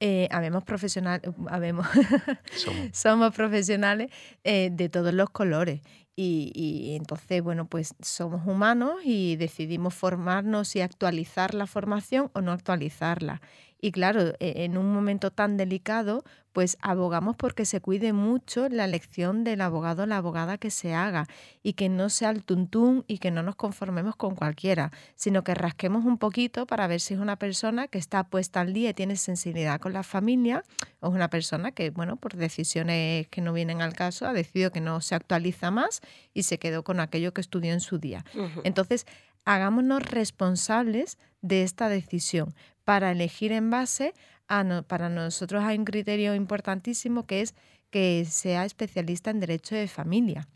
eh, 0.00 0.26
habemos 0.32 0.64
profesionales, 0.64 1.30
habemos, 1.48 1.86
somos. 2.92 3.32
profesionales 3.36 4.10
eh, 4.42 4.70
de 4.72 4.88
todos 4.88 5.14
los 5.14 5.30
colores. 5.30 5.80
Y, 6.22 6.52
y, 6.54 6.96
entonces, 6.96 7.42
bueno, 7.42 7.64
pues 7.66 7.94
somos 8.02 8.46
humanos 8.46 8.96
y 9.04 9.36
decidimos 9.36 9.94
formarnos 9.94 10.76
y 10.76 10.82
actualizar 10.82 11.54
la 11.54 11.66
formación 11.66 12.30
o 12.34 12.42
no 12.42 12.52
actualizarla. 12.52 13.40
Y 13.80 13.92
claro, 13.92 14.34
e, 14.40 14.64
en 14.64 14.76
un 14.76 14.92
momento 14.92 15.30
tan 15.30 15.56
delicado, 15.56 16.24
pues 16.52 16.76
abogamos 16.80 17.36
porque 17.36 17.64
se 17.64 17.80
cuide 17.80 18.12
mucho 18.12 18.68
la 18.68 18.84
elección 18.84 19.44
del 19.44 19.60
abogado 19.60 20.02
o 20.02 20.06
la 20.06 20.16
abogada 20.16 20.58
que 20.58 20.70
se 20.70 20.94
haga 20.94 21.26
y 21.62 21.74
que 21.74 21.88
no 21.88 22.08
sea 22.08 22.30
el 22.30 22.44
tuntún 22.44 23.04
y 23.06 23.18
que 23.18 23.30
no 23.30 23.42
nos 23.42 23.56
conformemos 23.56 24.16
con 24.16 24.34
cualquiera, 24.34 24.90
sino 25.14 25.44
que 25.44 25.54
rasquemos 25.54 26.04
un 26.04 26.18
poquito 26.18 26.66
para 26.66 26.86
ver 26.88 27.00
si 27.00 27.14
es 27.14 27.20
una 27.20 27.36
persona 27.36 27.86
que 27.88 27.98
está 27.98 28.24
puesta 28.24 28.60
al 28.60 28.72
día 28.72 28.90
y 28.90 28.94
tiene 28.94 29.16
sensibilidad 29.16 29.80
con 29.80 29.92
la 29.92 30.02
familia 30.02 30.64
o 31.00 31.08
es 31.08 31.14
una 31.14 31.30
persona 31.30 31.72
que, 31.72 31.90
bueno, 31.90 32.16
por 32.16 32.34
decisiones 32.34 33.28
que 33.28 33.40
no 33.40 33.52
vienen 33.52 33.80
al 33.80 33.94
caso, 33.94 34.26
ha 34.26 34.32
decidido 34.32 34.72
que 34.72 34.80
no 34.80 35.00
se 35.00 35.14
actualiza 35.14 35.70
más 35.70 36.00
y 36.34 36.42
se 36.42 36.58
quedó 36.58 36.82
con 36.82 37.00
aquello 37.00 37.32
que 37.32 37.40
estudió 37.40 37.72
en 37.72 37.80
su 37.80 37.98
día. 37.98 38.24
Entonces, 38.64 39.06
hagámonos 39.44 40.02
responsables 40.02 41.18
de 41.42 41.62
esta 41.62 41.88
decisión 41.88 42.54
para 42.90 43.12
elegir 43.12 43.52
en 43.52 43.70
base 43.70 44.14
a, 44.48 44.82
para 44.82 45.08
nosotros 45.08 45.62
hay 45.62 45.78
un 45.78 45.84
criterio 45.84 46.34
importantísimo 46.34 47.24
que 47.24 47.40
es 47.40 47.54
que 47.90 48.26
sea 48.28 48.64
especialista 48.64 49.30
en 49.30 49.38
derecho 49.38 49.76
de 49.76 49.86
familia, 49.86 50.48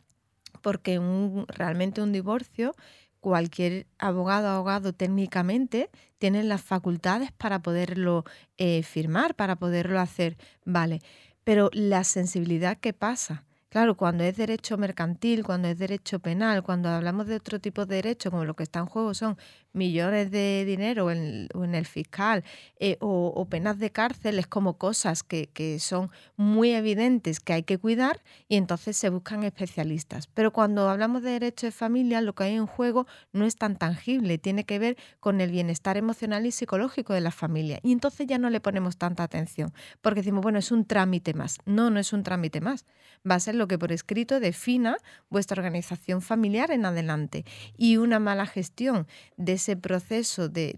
porque 0.61 1.01
realmente 1.47 2.03
un 2.03 2.11
divorcio, 2.11 2.75
cualquier 3.21 3.87
abogado 3.99 4.49
abogado 4.49 4.93
técnicamente 4.93 5.91
tiene 6.19 6.43
las 6.43 6.61
facultades 6.61 7.31
para 7.31 7.63
poderlo 7.63 8.25
eh, 8.59 8.83
firmar, 8.83 9.37
para 9.37 9.55
poderlo 9.55 10.01
hacer, 10.01 10.37
vale, 10.65 11.03
pero 11.45 11.71
la 11.73 12.03
sensibilidad 12.03 12.79
que 12.79 12.93
pasa 12.93 13.45
Claro, 13.75 13.97
cuando 13.97 14.23
es 14.23 14.37
derecho 14.37 14.79
mercantil, 14.79 15.43
cuando 15.43 15.67
es 15.67 15.77
derecho 15.77 16.21
penal, 16.21 16.63
cuando 16.63 16.89
hablamos 16.91 17.27
de 17.27 17.35
otro 17.35 17.59
tipo 17.59 17.87
de 17.87 17.97
derecho, 17.97 18.31
como 18.31 18.45
lo 18.45 18.55
que 18.55 18.63
está 18.63 18.79
en 18.79 18.87
juego 18.87 19.15
son 19.15 19.37
millones 19.75 20.31
de 20.31 20.65
dinero 20.65 21.11
en, 21.11 21.49
el 21.75 21.87
fiscal 21.87 22.45
eh, 22.79 22.97
o, 23.01 23.47
penas 23.51 23.79
de 23.79 23.91
cárcel, 23.91 24.39
es 24.39 24.47
como 24.47 24.79
cosas 24.79 25.23
que, 25.23 25.49
que, 25.53 25.79
son 25.81 26.11
muy 26.37 26.71
evidentes 26.71 27.41
que 27.41 27.53
hay 27.53 27.63
que 27.65 27.79
cuidar 27.79 28.23
y 28.49 28.57
entonces 28.57 28.97
se 28.97 29.11
buscan 29.11 29.43
especialistas. 29.45 30.29
Pero 30.29 30.53
cuando 30.53 30.89
hablamos 30.89 31.23
de 31.23 31.33
derecho 31.33 31.67
de 31.67 31.73
familia, 31.73 32.21
lo 32.21 32.35
que 32.35 32.45
hay 32.45 32.55
en 32.55 32.67
juego 32.67 33.07
no 33.33 33.45
es 33.45 33.57
tan 33.57 33.77
tangible, 33.77 34.39
tiene 34.39 34.65
que 34.65 34.79
ver 34.79 34.97
con 35.21 35.41
el 35.41 35.51
bienestar 35.51 35.97
emocional 35.97 36.47
y 36.47 36.53
psicológico 36.53 37.13
de 37.13 37.21
la 37.21 37.33
familia. 37.33 37.81
Y 37.83 37.93
entonces 37.93 38.27
ya 38.27 38.39
no 38.39 38.51
le 38.51 38.61
ponemos 38.61 38.97
tanta 38.97 39.25
atención, 39.25 39.75
porque 40.01 40.21
decimos, 40.21 40.43
bueno, 40.43 40.59
es 40.59 40.71
un 40.71 40.85
trámite 40.85 41.35
más. 41.35 41.59
No, 41.67 41.91
no 41.91 41.99
es 41.99 42.13
un 42.13 42.23
trámite 42.23 42.61
más. 42.61 42.87
Va 43.29 43.37
a 43.37 43.41
ser 43.41 43.55
lo 43.55 43.67
que 43.67 43.79
por 43.79 43.91
escrito 43.91 44.39
defina 44.39 44.97
vuestra 45.31 45.61
organización 45.61 46.23
familiar 46.23 46.71
en 46.71 46.87
adelante. 46.87 47.45
Y 47.77 47.97
una 47.97 48.19
mala 48.19 48.47
gestión 48.47 49.07
de 49.37 49.59
ese 49.65 49.77
proceso 49.77 50.49
de, 50.51 50.77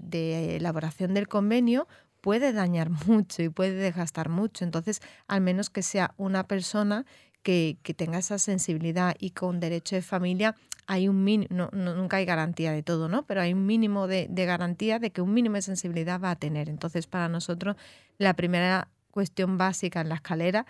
elaboración 0.56 1.12
del 1.12 1.26
convenio 1.26 1.88
puede 2.20 2.52
dañar 2.52 2.90
mucho 3.06 3.42
y 3.42 3.48
puede 3.48 3.74
desgastar 3.74 4.28
mucho. 4.28 4.64
Entonces, 4.64 5.00
al 5.26 5.40
menos 5.40 5.70
que 5.70 5.82
sea 5.82 6.14
una 6.16 6.46
persona 6.46 7.04
que, 7.42 7.78
tenga 7.96 8.18
esa 8.18 8.38
sensibilidad 8.38 9.16
y 9.18 9.30
con 9.30 9.60
derecho 9.60 9.96
de 9.96 10.02
familia 10.02 10.54
hay 10.88 11.08
un 11.08 11.24
mínimo, 11.24 11.68
nunca 11.72 12.18
hay 12.18 12.24
garantía 12.24 12.70
de 12.70 12.84
todo, 12.84 13.08
¿no? 13.08 13.26
Pero 13.26 13.40
hay 13.40 13.52
un 13.52 13.66
mínimo 13.66 14.06
de, 14.06 14.28
garantía 14.28 15.00
de 15.00 15.10
que 15.10 15.20
un 15.20 15.34
mínimo 15.34 15.56
de 15.56 15.62
sensibilidad 15.62 16.20
va 16.20 16.30
a 16.30 16.36
tener. 16.36 16.68
Entonces, 16.68 17.08
para 17.08 17.28
nosotros, 17.28 17.74
la 18.18 18.34
primera 18.34 18.88
cuestión 19.10 19.58
básica 19.58 20.00
en 20.00 20.10
la 20.10 20.16
escalera 20.16 20.64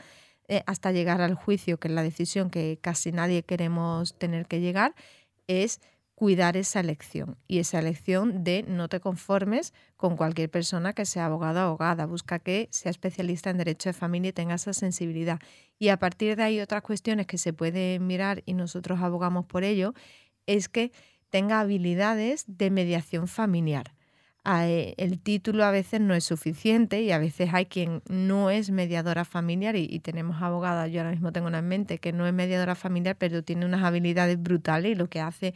eh, 0.49 0.63
hasta 0.67 0.91
llegar 0.91 1.21
al 1.21 1.35
juicio, 1.35 1.79
que 1.79 1.89
es 1.89 1.95
la 1.95 2.03
decisión 2.03 2.49
que 2.49 2.79
casi 2.81 3.13
nadie 3.13 3.43
queremos 3.43 4.15
tener 4.17 4.47
que 4.47 4.61
llegar, 4.61 4.95
es 5.49 5.81
cuidar 6.17 6.57
esa 6.57 6.81
elección 6.81 7.37
y 7.47 7.59
esa 7.59 7.79
elección 7.79 8.43
de 8.43 8.65
no 8.67 8.89
te 8.89 9.01
conformes 9.01 9.75
con 9.99 10.17
cualquier 10.17 10.51
persona 10.51 10.95
que 10.95 11.05
sea 11.05 11.27
abogado 11.27 11.61
o 11.61 11.63
abogada, 11.65 12.07
busca 12.07 12.39
que 12.39 12.69
sea 12.73 12.91
especialista 12.91 13.51
en 13.51 13.59
derecho 13.59 13.91
de 13.91 13.93
familia 13.93 14.31
y 14.31 14.33
tenga 14.33 14.55
esa 14.55 14.73
sensibilidad. 14.73 15.39
Y 15.79 15.89
a 15.91 15.99
partir 15.99 16.35
de 16.37 16.43
ahí 16.43 16.61
otras 16.61 16.83
cuestiones 16.83 17.27
que 17.27 17.37
se 17.37 17.53
pueden 17.53 18.07
mirar 18.07 18.43
y 18.47 18.55
nosotros 18.55 19.01
abogamos 19.03 19.45
por 19.45 19.63
ello, 19.63 19.93
es 20.47 20.71
que 20.71 20.91
tenga 21.29 21.61
habilidades 21.61 22.45
de 22.49 22.71
mediación 22.71 23.29
familiar. 23.29 23.93
Eh, 24.47 24.95
el 24.97 25.19
título 25.21 25.65
a 25.65 25.71
veces 25.71 26.01
no 26.01 26.15
es 26.15 26.25
suficiente 26.25 27.03
y 27.03 27.11
a 27.11 27.19
veces 27.19 27.51
hay 27.53 27.67
quien 27.67 28.01
no 28.09 28.51
es 28.51 28.71
mediadora 28.71 29.25
familiar 29.25 29.75
y, 29.77 29.99
tenemos 29.99 30.41
abogadas, 30.41 30.91
yo 30.93 31.01
ahora 31.01 31.11
mismo 31.11 31.33
tengo 31.33 31.49
una 31.49 31.59
en 31.59 31.69
mente 31.69 31.99
que 31.99 32.13
no 32.13 32.27
es 32.27 32.33
mediadora 32.33 32.77
familiar, 32.77 33.17
pero 33.19 33.43
tiene 33.43 33.67
unas 33.67 33.83
habilidades 33.83 34.41
brutales 34.41 34.93
y 34.93 34.95
lo 34.95 35.09
que 35.09 35.21
hace 35.21 35.53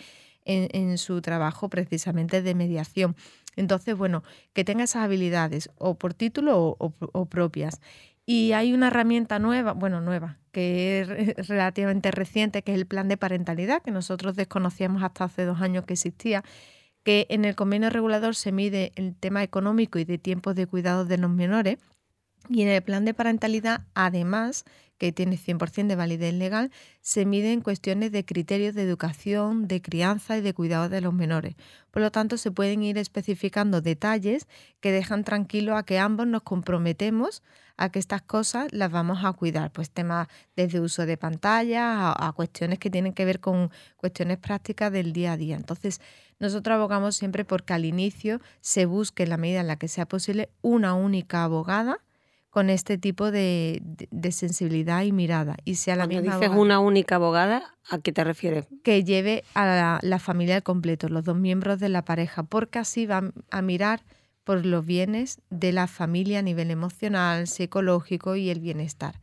en, 0.50 0.98
su 0.98 1.20
trabajo 1.22 1.68
precisamente 1.68 2.42
de 2.42 2.54
mediación. 2.54 3.16
Entonces, 3.56 3.96
bueno, 3.96 4.22
que 4.52 4.64
tenga 4.64 4.84
esas 4.84 5.04
habilidades 5.04 5.70
o 5.76 5.94
por 5.94 6.14
título 6.14 6.76
o, 6.78 7.26
propias. 7.26 7.80
Y 8.26 8.52
hay 8.52 8.72
una 8.72 8.88
herramienta 8.88 9.38
nueva, 9.38 9.72
bueno, 9.72 10.00
nueva, 10.00 10.38
que 10.52 11.00
es 11.00 11.48
relativamente 11.48 12.10
reciente, 12.10 12.62
que 12.62 12.72
es 12.72 12.78
el 12.78 12.86
plan 12.86 13.08
de 13.08 13.16
parentalidad, 13.16 13.82
que 13.82 13.90
nosotros 13.90 14.36
desconocíamos 14.36 15.02
hasta 15.02 15.24
hace 15.24 15.44
dos 15.44 15.60
años 15.60 15.84
que 15.84 15.94
existía 15.94 16.44
que 17.02 17.26
en 17.30 17.46
el 17.46 17.54
convenio 17.54 17.88
regulador 17.88 18.34
se 18.34 18.52
mide 18.52 18.92
el 18.94 19.16
tema 19.16 19.42
económico 19.42 19.98
y 19.98 20.04
de 20.04 20.18
tiempos 20.18 20.54
de 20.54 20.66
cuidado 20.66 21.06
de 21.06 21.16
los 21.16 21.30
menores 21.30 21.78
y 22.50 22.62
en 22.62 22.68
el 22.68 22.82
plan 22.82 23.04
de 23.04 23.14
parentalidad, 23.14 23.82
además, 23.94 24.64
que 24.98 25.12
tiene 25.12 25.38
100% 25.38 25.86
de 25.86 25.94
validez 25.94 26.34
legal, 26.34 26.72
se 27.00 27.24
miden 27.24 27.60
cuestiones 27.60 28.10
de 28.10 28.24
criterios 28.24 28.74
de 28.74 28.82
educación, 28.82 29.68
de 29.68 29.80
crianza 29.80 30.36
y 30.36 30.40
de 30.40 30.52
cuidado 30.52 30.88
de 30.88 31.00
los 31.00 31.14
menores. 31.14 31.54
Por 31.92 32.02
lo 32.02 32.10
tanto, 32.10 32.36
se 32.36 32.50
pueden 32.50 32.82
ir 32.82 32.98
especificando 32.98 33.80
detalles 33.80 34.48
que 34.80 34.90
dejan 34.90 35.22
tranquilo 35.22 35.76
a 35.76 35.84
que 35.84 36.00
ambos 36.00 36.26
nos 36.26 36.42
comprometemos 36.42 37.42
a 37.76 37.90
que 37.90 37.98
estas 38.00 38.20
cosas 38.20 38.66
las 38.72 38.90
vamos 38.90 39.24
a 39.24 39.32
cuidar, 39.32 39.72
pues 39.72 39.90
temas 39.90 40.28
desde 40.54 40.80
uso 40.80 41.06
de 41.06 41.16
pantalla 41.16 42.10
a, 42.10 42.28
a 42.28 42.32
cuestiones 42.32 42.78
que 42.78 42.90
tienen 42.90 43.14
que 43.14 43.24
ver 43.24 43.40
con 43.40 43.70
cuestiones 43.96 44.36
prácticas 44.38 44.92
del 44.92 45.12
día 45.12 45.32
a 45.32 45.36
día. 45.38 45.56
Entonces, 45.56 46.00
nosotros 46.40 46.74
abogamos 46.74 47.16
siempre 47.16 47.44
porque 47.44 47.72
al 47.72 47.84
inicio 47.84 48.40
se 48.60 48.86
busque, 48.86 49.22
en 49.22 49.30
la 49.30 49.36
medida 49.36 49.60
en 49.60 49.68
la 49.68 49.76
que 49.76 49.88
sea 49.88 50.06
posible, 50.06 50.50
una 50.62 50.94
única 50.94 51.44
abogada 51.44 52.00
con 52.50 52.68
este 52.68 52.98
tipo 52.98 53.30
de, 53.30 53.80
sensibilidad 54.30 55.02
y 55.02 55.12
mirada. 55.12 55.56
Y 55.64 55.76
sea 55.76 55.96
la 55.96 56.06
Cuando 56.06 56.32
dices 56.32 56.50
una 56.50 56.80
única 56.80 57.14
abogada, 57.14 57.74
¿a 57.88 57.98
qué 57.98 58.12
te 58.12 58.24
refieres? 58.24 58.66
Que 58.82 59.04
lleve 59.04 59.44
a 59.54 60.00
la, 60.02 60.18
familia 60.18 60.56
al 60.56 60.62
completo, 60.62 61.08
los 61.08 61.24
dos 61.24 61.36
miembros 61.36 61.78
de 61.78 61.88
la 61.88 62.04
pareja, 62.04 62.42
porque 62.42 62.80
así 62.80 63.06
va 63.06 63.32
a 63.50 63.62
mirar 63.62 64.02
por 64.44 64.66
los 64.66 64.84
bienes 64.84 65.40
de 65.50 65.72
la 65.72 65.86
familia 65.86 66.40
a 66.40 66.42
nivel 66.42 66.70
emocional, 66.70 67.46
psicológico 67.46 68.34
y 68.34 68.50
el 68.50 68.58
bienestar. 68.58 69.20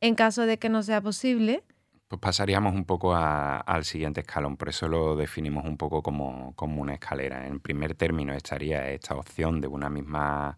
En 0.00 0.14
caso 0.16 0.42
de 0.42 0.58
que 0.58 0.68
no 0.68 0.82
sea 0.82 1.00
posible, 1.00 1.62
pues 2.08 2.20
pasaríamos 2.20 2.74
un 2.74 2.84
poco 2.84 3.14
al 3.16 3.84
siguiente 3.84 4.20
escalón, 4.20 4.56
por 4.56 4.68
eso 4.68 4.88
lo 4.88 5.16
definimos 5.16 5.64
un 5.64 5.76
poco 5.76 6.02
como, 6.02 6.54
una 6.58 6.94
escalera. 6.94 7.46
En 7.46 7.58
primer 7.58 7.94
término 7.94 8.32
estaría 8.32 8.90
esta 8.90 9.16
opción 9.16 9.60
de 9.60 9.66
una 9.66 9.90
misma 9.90 10.56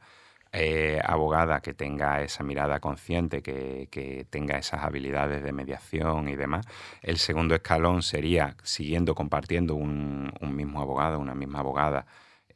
eh, 0.53 1.01
abogada 1.05 1.61
que 1.61 1.75
tenga 1.75 2.23
esa 2.23 2.43
mirada 2.43 2.81
consciente, 2.81 3.43
que, 3.43 4.27
tenga 4.31 4.59
esas 4.59 4.83
habilidades 4.83 5.43
de 5.43 5.53
mediación 5.53 6.29
y 6.29 6.37
demás. 6.37 6.67
El 7.03 7.19
segundo 7.19 7.55
escalón 7.55 8.03
sería, 8.03 8.57
siguiendo 8.63 9.15
compartiendo 9.15 9.75
un, 9.75 10.33
mismo 10.41 10.81
abogado, 10.81 11.19
una 11.19 11.35
misma 11.35 11.61
abogada, 11.61 12.07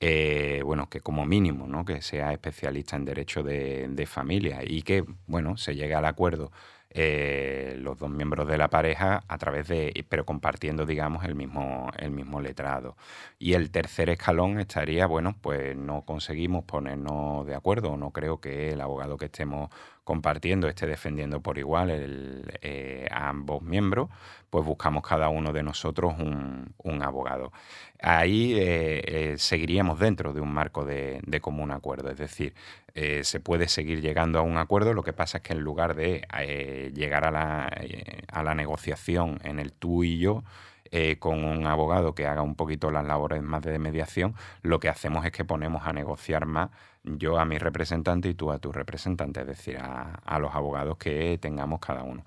eh, 0.00 0.62
bueno, 0.64 0.88
que 0.88 1.00
como 1.00 1.26
mínimo, 1.26 1.66
¿no? 1.66 1.84
que 1.84 2.02
sea 2.02 2.32
especialista 2.32 2.96
en 2.96 3.04
derecho 3.04 3.42
de, 3.42 3.86
de 3.88 4.06
familia 4.06 4.60
y 4.64 4.82
que, 4.82 5.04
bueno, 5.26 5.56
se 5.56 5.74
llegue 5.74 5.94
al 5.94 6.06
acuerdo 6.06 6.50
eh, 6.94 7.76
los 7.78 7.98
dos 7.98 8.10
miembros 8.10 8.46
de 8.46 8.58
la 8.58 8.68
pareja 8.68 9.24
a 9.28 9.38
través 9.38 9.68
de, 9.68 10.04
pero 10.08 10.26
compartiendo, 10.26 10.86
digamos, 10.86 11.24
el 11.24 11.34
mismo, 11.34 11.90
el 11.98 12.10
mismo 12.10 12.40
letrado. 12.40 12.96
Y 13.38 13.54
el 13.54 13.70
tercer 13.70 14.10
escalón 14.10 14.58
estaría, 14.60 15.06
bueno, 15.06 15.36
pues 15.40 15.76
no 15.76 16.02
conseguimos 16.02 16.64
ponernos 16.64 17.46
de 17.46 17.54
acuerdo, 17.54 17.96
no 17.96 18.10
creo 18.10 18.40
que 18.40 18.72
el 18.72 18.80
abogado 18.80 19.16
que 19.16 19.26
estemos 19.26 19.70
compartiendo, 20.04 20.68
esté 20.68 20.86
defendiendo 20.86 21.40
por 21.40 21.58
igual 21.58 21.88
eh, 22.60 23.06
a 23.10 23.28
ambos 23.28 23.62
miembros, 23.62 24.10
pues 24.50 24.64
buscamos 24.64 25.02
cada 25.06 25.28
uno 25.28 25.52
de 25.52 25.62
nosotros 25.62 26.14
un, 26.18 27.02
abogado. 27.02 27.52
Ahí 28.00 28.54
eh, 28.56 29.34
seguiríamos 29.38 29.98
dentro 29.98 30.32
de 30.32 30.40
un 30.40 30.52
marco 30.52 30.84
de, 30.84 31.20
de 31.24 31.40
común 31.40 31.70
acuerdo, 31.70 32.10
es 32.10 32.18
decir, 32.18 32.54
eh, 32.94 33.24
se 33.24 33.40
puede 33.40 33.68
seguir 33.68 34.02
llegando 34.02 34.38
a 34.38 34.42
un 34.42 34.58
acuerdo. 34.58 34.92
Lo 34.92 35.02
que 35.02 35.12
pasa 35.12 35.38
es 35.38 35.44
que 35.44 35.54
en 35.54 35.60
lugar 35.60 35.94
de 35.94 36.26
eh, 36.40 36.92
llegar 36.94 37.24
a 37.24 37.30
la, 37.30 37.72
eh, 37.80 38.22
a 38.28 38.42
la, 38.42 38.54
negociación 38.54 39.38
en 39.44 39.58
el 39.58 39.72
tú 39.72 40.04
y 40.04 40.18
yo, 40.18 40.44
eh, 40.92 41.16
con 41.18 41.44
un 41.44 41.66
abogado 41.66 42.14
que 42.14 42.26
haga 42.26 42.42
un 42.42 42.54
poquito 42.54 42.90
las 42.90 43.04
labores 43.06 43.42
más 43.42 43.62
de 43.62 43.78
mediación, 43.78 44.34
lo 44.62 44.78
que 44.78 44.88
hacemos 44.88 45.24
es 45.24 45.32
que 45.32 45.44
ponemos 45.44 45.86
a 45.86 45.92
negociar 45.92 46.46
más 46.46 46.70
yo 47.04 47.38
a 47.38 47.44
mi 47.44 47.58
representante 47.58 48.28
y 48.28 48.34
tú 48.34 48.52
a 48.52 48.58
tu 48.58 48.72
representante, 48.72 49.40
es 49.40 49.46
decir, 49.46 49.78
a, 49.78 50.38
los 50.38 50.54
abogados 50.54 50.96
que 50.98 51.38
tengamos 51.40 51.80
cada 51.80 52.02
uno. 52.02 52.24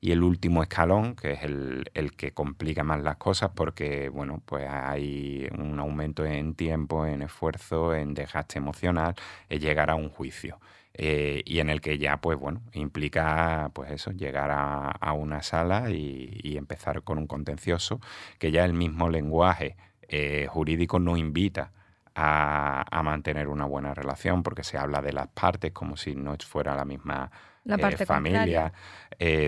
Y 0.00 0.12
el 0.12 0.22
último 0.22 0.62
escalón, 0.62 1.14
que 1.14 1.32
es 1.32 1.42
el, 1.42 2.12
que 2.16 2.32
complica 2.32 2.84
más 2.84 3.02
las 3.02 3.16
cosas 3.16 3.50
porque, 3.54 4.08
bueno, 4.08 4.42
pues 4.44 4.68
hay 4.70 5.48
un 5.58 5.78
aumento 5.78 6.24
en 6.24 6.54
tiempo, 6.54 7.06
en 7.06 7.22
esfuerzo, 7.22 7.94
en 7.94 8.14
desgaste 8.14 8.58
emocional, 8.58 9.14
es 9.48 9.60
llegar 9.60 9.90
a 9.90 9.94
un 9.94 10.08
juicio. 10.08 10.58
Eh, 10.96 11.42
y 11.44 11.58
en 11.58 11.70
el 11.70 11.80
que 11.80 11.98
ya, 11.98 12.18
pues 12.18 12.38
bueno, 12.38 12.62
implica, 12.72 13.70
pues 13.74 13.90
eso, 13.90 14.12
llegar 14.12 14.50
a, 14.52 15.12
una 15.12 15.42
sala 15.42 15.90
y, 15.90 16.56
empezar 16.56 17.02
con 17.02 17.18
un 17.18 17.26
contencioso, 17.26 18.00
que 18.38 18.52
ya 18.52 18.64
el 18.64 18.74
mismo 18.74 19.08
lenguaje 19.08 19.76
eh, 20.08 20.46
jurídico 20.48 21.00
no 21.00 21.16
invita 21.16 21.72
a, 22.14 23.00
mantener 23.02 23.48
una 23.48 23.64
buena 23.66 23.92
relación, 23.94 24.42
porque 24.42 24.64
se 24.64 24.78
habla 24.78 25.02
de 25.02 25.12
las 25.12 25.28
partes 25.28 25.72
como 25.72 25.96
si 25.96 26.14
no 26.14 26.36
fuera 26.46 26.74
la 26.74 26.84
misma 26.84 27.30
eh, 27.66 28.06
familia, 28.06 28.72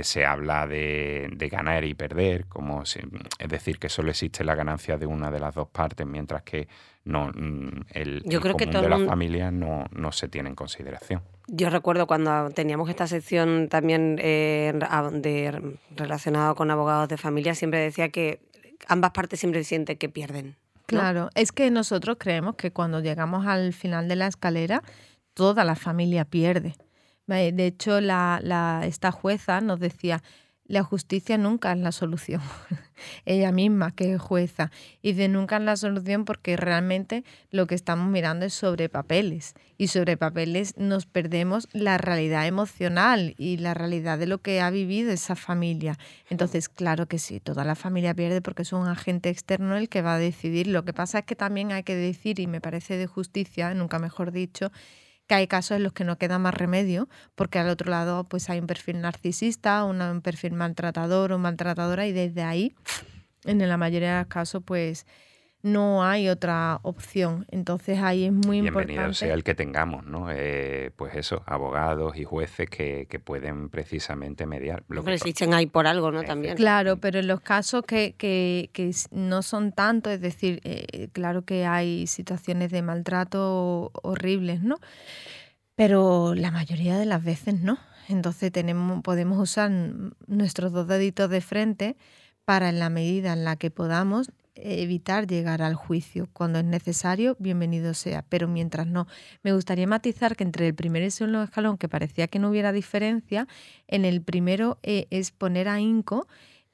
se 0.02 0.26
habla 0.26 0.66
de, 0.66 1.48
ganar 1.50 1.84
y 1.84 1.94
perder, 1.94 2.46
como 2.46 2.82
es 2.82 2.98
decir, 3.48 3.78
que 3.78 3.88
solo 3.88 4.10
existe 4.10 4.44
la 4.44 4.54
ganancia 4.54 4.98
de 4.98 5.06
una 5.06 5.30
de 5.30 5.40
las 5.40 5.54
dos 5.54 5.68
partes, 5.68 6.06
mientras 6.06 6.42
que 6.42 6.68
no 7.04 7.30
el, 7.90 8.22
Yo 8.24 8.40
creo 8.40 8.56
que 8.56 8.66
de 8.66 8.88
la 8.88 8.98
familia 8.98 9.50
no, 9.50 9.86
no 9.92 10.12
se 10.12 10.28
tiene 10.28 10.48
en 10.48 10.54
consideración. 10.54 11.22
Yo 11.48 11.70
recuerdo 11.70 12.08
cuando 12.08 12.50
teníamos 12.50 12.90
esta 12.90 13.06
sección 13.06 13.68
también 13.68 14.18
eh, 14.20 14.72
de, 15.12 15.76
relacionada 15.94 16.54
con 16.54 16.70
abogados 16.70 17.08
de 17.08 17.16
familia, 17.16 17.54
siempre 17.54 17.78
decía 17.78 18.08
que 18.08 18.40
ambas 18.88 19.12
partes 19.12 19.38
siempre 19.38 19.62
sienten 19.62 19.96
que 19.96 20.08
pierden. 20.08 20.56
Claro, 20.86 21.30
es 21.34 21.52
que 21.52 21.70
nosotros 21.70 22.16
creemos 22.18 22.54
que 22.56 22.72
cuando 22.72 23.00
llegamos 23.00 23.46
al 23.46 23.72
final 23.72 24.08
de 24.08 24.16
la 24.16 24.26
escalera, 24.28 24.82
toda 25.34 25.64
la 25.64 25.74
familia 25.74 26.24
pierde. 26.24 26.74
De 27.26 27.66
hecho, 27.66 28.00
la, 28.00 28.82
esta 28.84 29.10
jueza 29.10 29.60
nos 29.60 29.80
decía, 29.80 30.22
la 30.68 30.82
justicia 30.82 31.38
nunca 31.38 31.72
es 31.72 31.78
la 31.78 31.92
solución. 31.92 32.40
Ella 33.24 33.52
misma 33.52 33.94
que 33.94 34.14
es 34.14 34.20
jueza. 34.20 34.70
Y 35.02 35.12
de 35.12 35.28
nunca 35.28 35.56
es 35.56 35.62
la 35.62 35.76
solución 35.76 36.24
porque 36.24 36.56
realmente 36.56 37.24
lo 37.50 37.66
que 37.66 37.74
estamos 37.74 38.08
mirando 38.10 38.46
es 38.46 38.54
sobre 38.54 38.88
papeles. 38.88 39.54
Y 39.78 39.88
sobre 39.88 40.16
papeles 40.16 40.76
nos 40.76 41.06
perdemos 41.06 41.68
la 41.72 41.98
realidad 41.98 42.46
emocional 42.46 43.34
y 43.38 43.58
la 43.58 43.74
realidad 43.74 44.18
de 44.18 44.26
lo 44.26 44.38
que 44.38 44.60
ha 44.60 44.70
vivido 44.70 45.12
esa 45.12 45.36
familia. 45.36 45.98
Entonces, 46.30 46.68
claro 46.68 47.06
que 47.06 47.18
sí, 47.18 47.40
toda 47.40 47.64
la 47.64 47.74
familia 47.74 48.14
pierde 48.14 48.40
porque 48.40 48.62
es 48.62 48.72
un 48.72 48.88
agente 48.88 49.28
externo 49.28 49.76
el 49.76 49.88
que 49.88 50.02
va 50.02 50.14
a 50.14 50.18
decidir. 50.18 50.66
Lo 50.66 50.84
que 50.84 50.92
pasa 50.92 51.20
es 51.20 51.24
que 51.26 51.36
también 51.36 51.72
hay 51.72 51.82
que 51.82 51.94
decir, 51.94 52.40
y 52.40 52.46
me 52.46 52.60
parece 52.60 52.96
de 52.96 53.06
justicia, 53.06 53.74
nunca 53.74 53.98
mejor 53.98 54.32
dicho, 54.32 54.72
que 55.26 55.34
hay 55.34 55.46
casos 55.46 55.76
en 55.76 55.82
los 55.82 55.92
que 55.92 56.04
no 56.04 56.18
queda 56.18 56.38
más 56.38 56.54
remedio, 56.54 57.08
porque 57.34 57.58
al 57.58 57.68
otro 57.68 57.90
lado 57.90 58.24
pues 58.24 58.48
hay 58.50 58.60
un 58.60 58.66
perfil 58.66 59.00
narcisista, 59.00 59.84
un 59.84 60.20
perfil 60.22 60.52
maltratador 60.52 61.32
o 61.32 61.38
maltratadora 61.38 62.06
y 62.06 62.12
desde 62.12 62.42
ahí, 62.42 62.74
en 63.44 63.66
la 63.68 63.76
mayoría 63.76 64.14
de 64.14 64.20
los 64.20 64.28
casos, 64.28 64.62
pues 64.64 65.06
no 65.66 66.04
hay 66.04 66.28
otra 66.28 66.78
opción. 66.82 67.44
Entonces 67.50 67.98
ahí 67.98 68.24
es 68.24 68.32
muy 68.32 68.58
importante. 68.58 68.92
Bienvenido 68.92 69.14
sea 69.14 69.34
el 69.34 69.42
que 69.42 69.56
tengamos, 69.56 70.06
¿no? 70.06 70.30
Eh, 70.30 70.92
pues 70.94 71.16
eso, 71.16 71.42
abogados 71.44 72.16
y 72.16 72.24
jueces 72.24 72.70
que, 72.70 73.06
pueden 73.24 73.70
precisamente 73.70 74.46
mediar. 74.46 74.84
Lo 74.88 75.02
pero 75.02 75.16
existen 75.16 75.54
ahí 75.54 75.66
por 75.66 75.86
algo, 75.86 76.12
¿no? 76.12 76.22
También. 76.22 76.56
Claro, 76.56 76.98
pero 76.98 77.18
en 77.18 77.26
los 77.26 77.40
casos 77.40 77.82
que, 77.84 78.14
que, 78.16 78.70
que 78.72 78.92
no 79.10 79.42
son 79.42 79.72
tanto, 79.72 80.10
es 80.10 80.20
decir, 80.20 80.60
eh, 80.62 81.08
claro 81.12 81.42
que 81.42 81.66
hay 81.66 82.06
situaciones 82.06 82.70
de 82.70 82.82
maltrato 82.82 83.90
horribles, 84.02 84.62
¿no? 84.62 84.78
Pero 85.74 86.34
la 86.34 86.52
mayoría 86.52 86.96
de 86.96 87.06
las 87.06 87.24
veces 87.24 87.60
no. 87.60 87.78
Entonces 88.08 88.52
tenemos, 88.52 89.02
podemos 89.02 89.38
usar 89.38 89.70
nuestros 90.28 90.72
dos 90.72 90.86
deditos 90.86 91.28
de 91.28 91.40
frente 91.40 91.96
para 92.44 92.68
en 92.68 92.78
la 92.78 92.88
medida 92.88 93.32
en 93.32 93.44
la 93.44 93.56
que 93.56 93.72
podamos 93.72 94.30
evitar 94.56 95.26
llegar 95.26 95.62
al 95.62 95.74
juicio. 95.74 96.28
Cuando 96.32 96.58
es 96.58 96.64
necesario, 96.64 97.36
bienvenido 97.38 97.94
sea, 97.94 98.24
pero 98.28 98.48
mientras 98.48 98.86
no. 98.86 99.06
Me 99.42 99.52
gustaría 99.52 99.86
matizar 99.86 100.36
que 100.36 100.44
entre 100.44 100.66
el 100.66 100.74
primer 100.74 101.02
y 101.02 101.06
el 101.06 101.12
segundo 101.12 101.42
escalón, 101.42 101.78
que 101.78 101.88
parecía 101.88 102.28
que 102.28 102.38
no 102.38 102.50
hubiera 102.50 102.72
diferencia, 102.72 103.46
en 103.88 104.04
el 104.04 104.22
primero 104.22 104.78
eh, 104.82 105.06
es 105.10 105.30
poner 105.30 105.68
a 105.68 105.80
INCO 105.80 106.26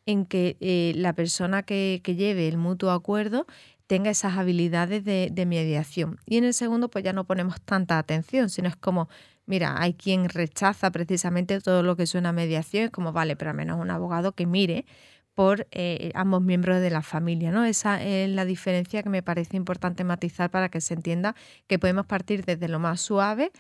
en 0.07 0.27
que 0.27 0.57
eh, 0.61 0.93
la 0.97 1.13
persona 1.13 1.63
que, 1.63 2.01
lleve 2.05 2.49
el 2.49 2.59
mutuo 2.59 2.91
acuerdo 2.91 3.47
tenga 3.87 4.11
esas 4.11 4.39
habilidades 4.39 5.05
de, 5.05 5.29
de, 5.31 5.47
mediación. 5.47 6.19
Y 6.27 6.39
en 6.39 6.45
el 6.45 6.55
segundo, 6.55 6.89
pues 6.89 7.05
ya 7.05 7.13
no 7.13 7.25
ponemos 7.25 7.61
tanta 7.61 7.99
atención, 7.99 8.49
sino 8.49 8.69
es 8.69 8.77
como, 8.77 9.09
mira, 9.47 9.81
hay 9.81 9.95
quien 9.95 10.29
rechaza 10.29 10.91
precisamente 10.91 11.61
todo 11.61 11.83
lo 11.83 11.97
que 11.97 12.07
suena 12.07 12.33
mediación, 12.33 12.85
es 12.85 12.91
como, 12.91 13.13
vale, 13.13 13.37
pero 13.37 13.51
al 13.51 13.57
menos 13.57 13.79
un 13.79 13.91
abogado 13.91 14.33
que 14.33 14.47
mire 14.47 14.87
por 15.35 15.67
eh, 15.71 16.11
ambos 16.15 16.43
miembros 16.43 16.81
de 16.81 16.91
la 16.91 17.03
familia. 17.03 17.51
¿no? 17.51 17.65
Esa 17.65 18.03
es 18.03 18.29
la 18.29 18.45
diferencia 18.45 19.03
que 19.03 19.09
me 19.09 19.23
parece 19.23 19.57
importante 19.57 20.05
matizar 20.05 20.51
para 20.51 20.69
que 20.69 20.81
se 20.81 20.95
entienda 20.95 21.35
que 21.67 21.79
podemos 21.79 22.07
partir 22.07 22.45
desde 22.45 22.69
lo 22.69 22.79
más 22.79 23.01
suave 23.01 23.53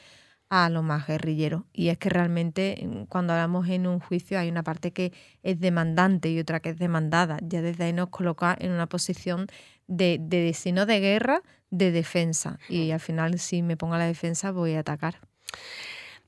a 0.51 0.69
lo 0.69 0.83
más 0.83 1.07
guerrillero. 1.07 1.65
Y 1.73 1.89
es 1.89 1.97
que 1.97 2.11
realmente 2.11 2.77
mm, 2.87 3.05
cuando 3.05 3.33
hablamos 3.33 3.69
en 3.69 3.87
un 3.87 4.01
juicio 4.01 4.39
hay 4.39 4.51
una 4.51 4.63
parte 4.63 4.93
que 4.93 5.13
es 5.43 5.59
demandante 5.61 6.31
y 6.31 6.39
otra 6.39 6.61
que 6.61 6.71
es 6.71 6.79
demandada. 6.79 7.39
Ya 7.43 7.63
desde 7.63 7.85
ahí 7.85 7.93
nos 7.95 8.11
coloca 8.11 8.55
en 8.61 8.71
una 8.71 8.87
posición 8.87 9.47
de, 9.87 10.19
de 10.21 10.53
si 10.53 10.73
no 10.73 10.85
de 10.85 11.01
guerra, 11.01 11.43
de 11.71 11.91
defensa. 11.91 12.59
Y 12.69 12.91
al 12.91 13.01
final 13.01 13.39
si 13.39 13.63
me 13.63 13.79
pongo 13.79 13.95
a 13.95 13.99
la 13.99 14.07
defensa 14.07 14.51
voy 14.51 14.75
a 14.75 14.81
atacar. 14.81 15.21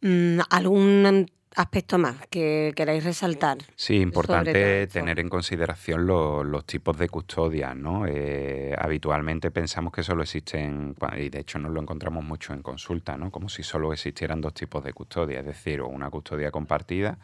Mm, 0.00 0.40
¿Algún 0.48 1.26
aspecto 1.55 1.99
más 1.99 2.27
que 2.29 2.73
queráis 2.75 3.05
resaltar? 3.05 3.59
Sí, 3.77 4.01
importante 4.01 4.87
tener 4.88 5.19
en 5.19 5.29
consideración 5.29 6.07
los 6.07 6.64
tipos 6.67 6.97
de 6.99 7.09
custodia, 7.09 7.75
¿no? 7.75 8.07
Eh, 8.07 8.75
habitualmente 8.79 9.51
pensamos 9.51 9.93
que 9.93 10.03
solo 10.03 10.23
existen, 10.23 10.95
y 11.17 11.29
de 11.29 11.40
hecho 11.40 11.59
nos 11.59 11.73
lo 11.73 11.81
encontramos 11.81 12.25
mucho 12.25 12.53
en 12.53 12.62
consulta, 12.62 13.17
¿no? 13.17 13.31
Como 13.31 13.49
si 13.49 13.62
solo 13.62 13.93
existieran 13.93 14.40
dos 14.40 14.55
tipos 14.55 14.83
de 14.85 14.93
custodia, 14.93 15.40
es 15.40 15.47
decir, 15.47 15.81
o 15.81 15.88
una 15.88 16.11
custodia 16.11 16.51
compartida 16.51 17.19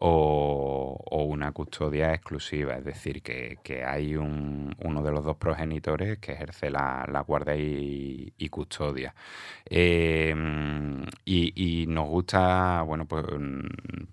o, 0.00 1.24
una 1.26 1.52
custodia 1.52 2.12
exclusiva, 2.14 2.76
es 2.76 2.84
decir, 2.84 3.22
que, 3.22 3.84
hay 3.84 4.16
un, 4.16 4.74
uno 4.82 5.02
de 5.02 5.10
los 5.10 5.24
dos 5.24 5.36
progenitores 5.36 6.18
que 6.18 6.32
ejerce 6.32 6.70
la, 6.70 7.24
guardia 7.26 7.54
y, 7.56 8.48
custodia. 8.50 9.14
Em, 9.64 11.04
y, 11.24 11.86
nos 11.88 12.08
gusta, 12.08 12.82
bueno, 12.82 13.06
pues 13.06 13.24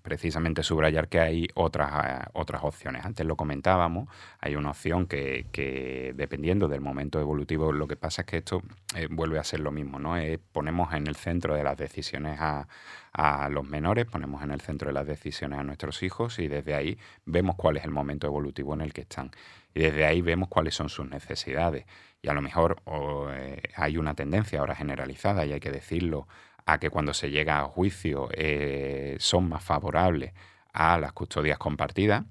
precisamente 0.02 0.62
subrayar 0.62 1.08
que 1.08 1.20
hay 1.20 1.48
otras, 1.54 2.26
otras 2.32 2.64
opciones. 2.64 3.04
Antes 3.04 3.26
lo 3.26 3.36
comentábamos, 3.36 4.08
hay 4.40 4.56
una 4.56 4.70
opción 4.70 5.06
que, 5.06 6.12
dependiendo 6.16 6.68
del 6.68 6.80
momento 6.80 7.20
evolutivo, 7.20 7.72
lo 7.72 7.86
que 7.86 7.96
pasa 7.96 8.22
es 8.22 8.26
que 8.26 8.36
esto 8.38 8.62
eh, 8.96 9.08
vuelve 9.10 9.38
a 9.38 9.44
ser 9.44 9.60
lo 9.60 9.70
mismo, 9.70 9.98
¿no? 9.98 10.16
Eh, 10.16 10.38
ponemos 10.52 10.92
en 10.94 11.06
el 11.06 11.16
centro 11.16 11.54
de 11.54 11.64
las 11.64 11.76
decisiones 11.76 12.38
a 12.40 12.66
a 13.12 13.48
los 13.50 13.64
menores, 13.68 14.06
ponemos 14.06 14.42
en 14.42 14.50
el 14.52 14.60
centro 14.60 14.88
de 14.88 14.94
las 14.94 15.06
decisiones 15.06 15.58
a 15.58 15.62
nuestros 15.62 16.02
hijos 16.02 16.38
y 16.38 16.48
desde 16.48 16.74
ahí 16.74 16.98
vemos 17.26 17.56
cuál 17.56 17.76
es 17.76 17.84
el 17.84 17.90
momento 17.90 18.26
evolutivo 18.26 18.72
en 18.74 18.80
el 18.80 18.92
que 18.92 19.02
están. 19.02 19.30
Y 19.74 19.80
desde 19.80 20.06
ahí 20.06 20.22
vemos 20.22 20.48
cuáles 20.48 20.74
son 20.74 20.88
sus 20.88 21.08
necesidades. 21.08 21.84
Y 22.22 22.28
a 22.28 22.34
lo 22.34 22.40
mejor 22.40 22.82
eh, 22.86 23.62
hay 23.76 23.98
una 23.98 24.14
tendencia 24.14 24.60
ahora 24.60 24.74
generalizada, 24.74 25.44
y 25.44 25.52
hay 25.52 25.60
que 25.60 25.70
decirlo, 25.70 26.26
a 26.64 26.78
que 26.78 26.90
cuando 26.90 27.12
se 27.12 27.30
llega 27.30 27.60
a 27.60 27.64
juicio 27.64 28.28
eh, 28.32 29.16
son 29.18 29.48
más 29.48 29.64
favorables 29.64 30.32
a 30.72 30.98
las 30.98 31.12
custodias 31.12 31.58
compartidas. 31.58 32.24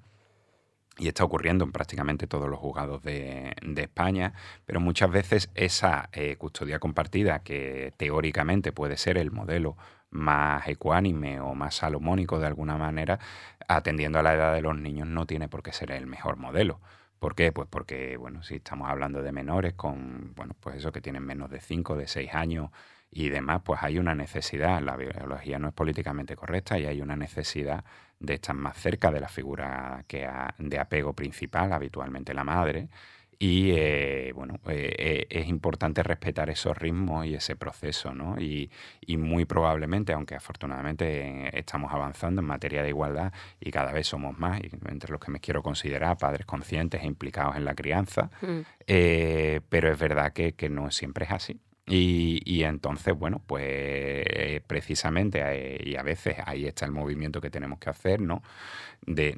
Y 0.97 1.07
está 1.07 1.23
ocurriendo 1.23 1.63
en 1.63 1.71
prácticamente 1.71 2.27
todos 2.27 2.49
los 2.49 2.59
juzgados 2.59 3.01
de, 3.01 3.55
España, 3.77 4.33
pero 4.65 4.79
muchas 4.79 5.09
veces 5.09 5.49
esa 5.55 6.09
eh, 6.11 6.35
custodia 6.37 6.79
compartida, 6.79 7.39
que 7.39 7.93
teóricamente 7.97 8.71
puede 8.71 8.97
ser 8.97 9.17
el 9.17 9.31
modelo 9.31 9.77
más 10.11 10.67
ecuánime 10.67 11.39
o 11.39 11.55
más 11.55 11.75
salomónico 11.75 12.39
de 12.39 12.47
alguna 12.47 12.77
manera, 12.77 13.19
atendiendo 13.67 14.19
a 14.19 14.23
la 14.23 14.33
edad 14.33 14.53
de 14.53 14.61
los 14.61 14.77
niños, 14.77 15.07
no 15.07 15.25
tiene 15.25 15.47
por 15.49 15.63
qué 15.63 15.73
ser 15.73 15.91
el 15.91 16.05
mejor 16.07 16.37
modelo. 16.37 16.79
¿Por 17.19 17.35
qué? 17.35 17.51
Pues 17.51 17.67
porque, 17.69 18.17
bueno, 18.17 18.43
si 18.43 18.55
estamos 18.55 18.89
hablando 18.89 19.21
de 19.21 19.31
menores 19.31 19.73
con, 19.73 20.33
bueno, 20.35 20.55
pues 20.59 20.77
eso 20.77 20.91
que 20.91 21.01
tienen 21.01 21.23
menos 21.23 21.49
de 21.49 21.61
5, 21.61 21.95
de 21.95 22.07
6 22.07 22.33
años 22.33 22.71
y 23.11 23.29
demás, 23.29 23.61
pues 23.63 23.83
hay 23.83 23.99
una 23.99 24.15
necesidad, 24.15 24.81
la 24.81 24.95
biología 24.95 25.59
no 25.59 25.67
es 25.67 25.73
políticamente 25.73 26.35
correcta 26.35 26.79
y 26.79 26.85
hay 26.87 27.01
una 27.01 27.15
necesidad 27.15 27.85
de 28.19 28.35
estar 28.35 28.55
más 28.55 28.77
cerca 28.77 29.11
de 29.11 29.19
la 29.19 29.27
figura 29.27 30.03
que 30.07 30.27
de 30.57 30.79
apego 30.79 31.13
principal, 31.13 31.73
habitualmente 31.73 32.33
la 32.33 32.43
madre, 32.43 32.89
y 33.41 33.71
eh, 33.71 34.33
bueno, 34.35 34.59
eh, 34.67 34.93
eh, 34.99 35.27
es 35.27 35.47
importante 35.47 36.03
respetar 36.03 36.51
esos 36.51 36.77
ritmos 36.77 37.25
y 37.25 37.33
ese 37.33 37.55
proceso, 37.55 38.13
¿no? 38.13 38.39
Y, 38.39 38.69
muy 39.17 39.45
probablemente, 39.45 40.13
aunque 40.13 40.35
afortunadamente 40.35 41.57
estamos 41.57 41.91
avanzando 41.91 42.41
en 42.41 42.47
materia 42.47 42.83
de 42.83 42.89
igualdad 42.89 43.33
y 43.59 43.71
cada 43.71 43.91
vez 43.91 44.07
somos 44.07 44.37
más, 44.37 44.61
entre 44.87 45.11
los 45.11 45.19
que 45.19 45.31
me 45.31 45.39
quiero 45.39 45.63
considerar 45.63 46.17
padres 46.17 46.45
conscientes 46.45 47.01
e 47.01 47.07
implicados 47.07 47.55
en 47.55 47.65
la 47.65 47.73
crianza, 47.73 48.29
mm. 48.41 48.61
pero 49.69 49.91
es 49.91 49.99
verdad 49.99 50.33
que, 50.33 50.53
que 50.53 50.69
no 50.69 50.91
siempre 50.91 51.25
es 51.25 51.31
así. 51.31 51.59
Y, 51.93 52.63
entonces, 52.63 53.13
bueno, 53.17 53.41
pues 53.45 53.63
eh, 53.65 54.61
precisamente, 54.65 55.41
eh, 55.43 55.81
y 55.83 55.97
a 55.97 56.03
veces 56.03 56.37
ahí 56.45 56.65
está 56.65 56.85
el 56.85 56.93
movimiento 56.93 57.41
que 57.41 57.49
tenemos 57.49 57.79
que 57.79 57.89
hacer, 57.89 58.21
¿no? 58.21 58.41
De, 59.05 59.35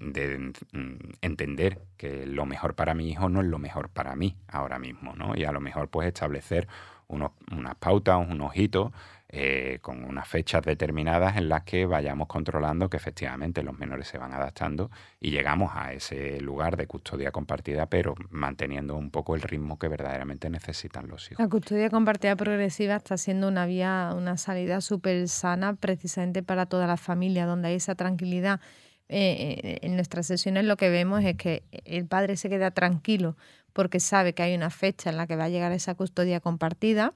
mm, 0.72 0.96
entender 1.22 1.82
que 1.98 2.28
lo 2.28 2.46
mejor 2.46 2.76
para 2.76 2.94
mi 2.94 3.10
hijo 3.10 3.28
no 3.30 3.42
es 3.42 3.48
lo 3.48 3.58
mejor 3.58 3.90
para 3.90 4.16
mí 4.16 4.38
ahora 4.48 4.78
mismo, 4.78 5.16
¿no? 5.16 5.36
Y 5.36 5.46
a 5.46 5.52
lo 5.52 5.62
mejor 5.62 5.90
pues 5.90 6.08
establecer 6.08 6.68
unos, 7.08 7.32
unas 7.52 7.76
pautas, 7.76 8.18
unos 8.30 8.56
hitos 8.56 8.92
eh, 9.36 9.80
con 9.82 10.04
unas 10.04 10.28
fechas 10.28 10.62
determinadas 10.62 11.38
en 11.38 11.50
las 11.50 11.64
que 11.64 11.88
vayamos 11.88 12.28
controlando 12.28 12.88
que 12.88 12.98
efectivamente 12.98 13.64
los 13.64 13.76
menores 13.76 14.08
se 14.08 14.20
van 14.20 14.32
adaptando 14.32 14.92
y 15.20 15.32
llegamos 15.32 15.72
a 15.74 15.92
ese 15.92 16.40
lugar 16.40 16.78
de 16.78 16.86
custodia 16.86 17.32
compartida, 17.32 17.88
pero 17.88 18.14
manteniendo 18.30 18.96
un 18.96 19.10
poco 19.10 19.34
el 19.34 19.42
ritmo 19.42 19.80
que 19.80 19.88
verdaderamente 19.88 20.52
necesitan 20.52 21.08
los 21.08 21.32
hijos. 21.32 21.44
La 21.44 21.50
custodia 21.50 21.90
compartida 21.90 22.36
progresiva 22.36 22.98
está 22.98 23.18
siendo 23.18 23.48
una 23.48 23.66
vía, 23.66 24.14
una 24.16 24.38
salida 24.38 24.82
súper 24.82 25.28
sana 25.28 25.74
precisamente 25.78 26.44
para 26.44 26.68
toda 26.68 26.86
la 26.86 26.98
familia, 26.98 27.48
donde 27.48 27.70
hay 27.70 27.76
esa 27.78 27.96
tranquilidad. 27.96 28.62
Eh, 29.10 29.60
eh, 29.64 29.80
en 29.82 29.96
nuestras 29.96 30.28
sesiones 30.28 30.66
lo 30.66 30.78
que 30.78 30.92
vemos 30.92 31.24
es 31.24 31.38
que 31.38 31.64
el 31.86 32.06
padre 32.06 32.38
se 32.38 32.50
queda 32.50 32.70
tranquilo 32.70 33.36
porque 33.74 34.00
sabe 34.00 34.34
que 34.34 34.44
hay 34.44 34.54
una 34.54 34.70
fecha 34.70 35.10
en 35.10 35.18
la 35.18 35.26
que 35.26 35.36
va 35.36 35.46
a 35.46 35.50
llegar 35.50 35.72
esa 35.72 35.96
custodia 35.96 36.40
compartida 36.40 37.16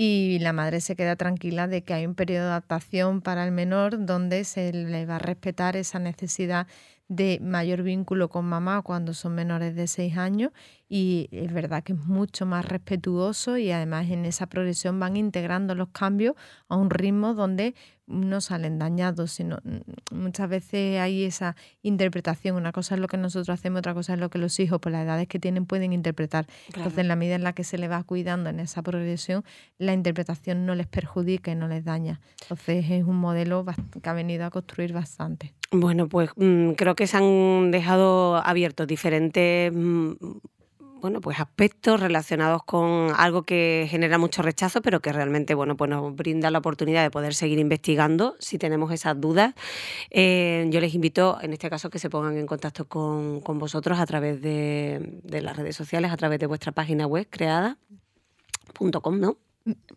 y 0.00 0.38
la 0.38 0.52
madre 0.52 0.80
se 0.80 0.94
queda 0.94 1.16
tranquila 1.16 1.66
de 1.66 1.82
que 1.82 1.92
hay 1.92 2.06
un 2.06 2.14
periodo 2.14 2.44
de 2.44 2.50
adaptación 2.50 3.20
para 3.20 3.44
el 3.44 3.50
menor 3.50 4.06
donde 4.06 4.44
se 4.44 4.72
le 4.72 5.06
va 5.06 5.16
a 5.16 5.18
respetar 5.18 5.74
esa 5.74 5.98
necesidad 5.98 6.68
de 7.08 7.40
mayor 7.42 7.82
vínculo 7.82 8.28
con 8.28 8.44
mamá 8.44 8.82
cuando 8.82 9.12
son 9.12 9.34
menores 9.34 9.74
de 9.74 9.88
seis 9.88 10.16
años 10.16 10.52
y 10.88 11.28
es 11.32 11.52
verdad 11.52 11.82
que 11.82 11.94
es 11.94 11.98
mucho 11.98 12.46
más 12.46 12.64
respetuoso 12.64 13.56
y 13.56 13.72
además 13.72 14.08
en 14.08 14.24
esa 14.24 14.46
progresión 14.46 15.00
van 15.00 15.16
integrando 15.16 15.74
los 15.74 15.88
cambios 15.88 16.36
a 16.68 16.76
un 16.76 16.90
ritmo 16.90 17.34
donde 17.34 17.74
no 18.08 18.40
salen 18.40 18.78
dañados, 18.78 19.32
sino 19.32 19.58
mm, 19.62 20.16
muchas 20.16 20.48
veces 20.48 20.98
hay 20.98 21.24
esa 21.24 21.56
interpretación. 21.82 22.56
Una 22.56 22.72
cosa 22.72 22.94
es 22.94 23.00
lo 23.00 23.06
que 23.06 23.16
nosotros 23.16 23.50
hacemos, 23.50 23.80
otra 23.80 23.94
cosa 23.94 24.14
es 24.14 24.20
lo 24.20 24.30
que 24.30 24.38
los 24.38 24.58
hijos, 24.58 24.80
por 24.80 24.92
las 24.92 25.04
edades 25.04 25.28
que 25.28 25.38
tienen, 25.38 25.66
pueden 25.66 25.92
interpretar. 25.92 26.46
Entonces, 26.68 26.98
en 26.98 27.08
la 27.08 27.16
medida 27.16 27.34
en 27.34 27.44
la 27.44 27.52
que 27.52 27.64
se 27.64 27.78
les 27.78 27.90
va 27.90 28.02
cuidando 28.02 28.50
en 28.50 28.60
esa 28.60 28.82
progresión, 28.82 29.44
la 29.78 29.92
interpretación 29.92 30.66
no 30.66 30.74
les 30.74 30.86
perjudica 30.86 31.50
y 31.50 31.54
no 31.54 31.68
les 31.68 31.84
daña. 31.84 32.20
Entonces, 32.42 32.84
es 32.90 33.04
un 33.04 33.16
modelo 33.16 33.64
que 34.02 34.08
ha 34.08 34.14
venido 34.14 34.44
a 34.46 34.50
construir 34.50 34.92
bastante. 34.92 35.52
Bueno, 35.70 36.08
pues 36.08 36.30
mm, 36.36 36.72
creo 36.72 36.96
que 36.96 37.06
se 37.06 37.18
han 37.18 37.70
dejado 37.70 38.36
abiertos 38.36 38.86
diferentes 38.86 39.70
mm, 39.72 40.12
bueno, 41.00 41.20
pues 41.20 41.40
aspectos 41.40 42.00
relacionados 42.00 42.62
con 42.64 43.12
algo 43.16 43.42
que 43.42 43.86
genera 43.90 44.18
mucho 44.18 44.42
rechazo, 44.42 44.82
pero 44.82 45.00
que 45.00 45.12
realmente 45.12 45.54
bueno, 45.54 45.76
pues 45.76 45.90
nos 45.90 46.14
brinda 46.14 46.50
la 46.50 46.58
oportunidad 46.58 47.02
de 47.02 47.10
poder 47.10 47.34
seguir 47.34 47.58
investigando 47.58 48.36
si 48.38 48.58
tenemos 48.58 48.92
esas 48.92 49.20
dudas. 49.20 49.54
Eh, 50.10 50.66
yo 50.70 50.80
les 50.80 50.94
invito, 50.94 51.38
en 51.42 51.52
este 51.52 51.70
caso, 51.70 51.90
que 51.90 51.98
se 51.98 52.10
pongan 52.10 52.36
en 52.36 52.46
contacto 52.46 52.86
con, 52.86 53.42
vosotros 53.58 53.98
a 53.98 54.06
través 54.06 54.40
de, 54.40 55.20
las 55.24 55.56
redes 55.56 55.76
sociales, 55.76 56.12
a 56.12 56.16
través 56.16 56.38
de 56.38 56.46
vuestra 56.46 56.72
página 56.72 57.06
web 57.06 57.26
creada. 57.30 57.78
¿no? 58.80 59.38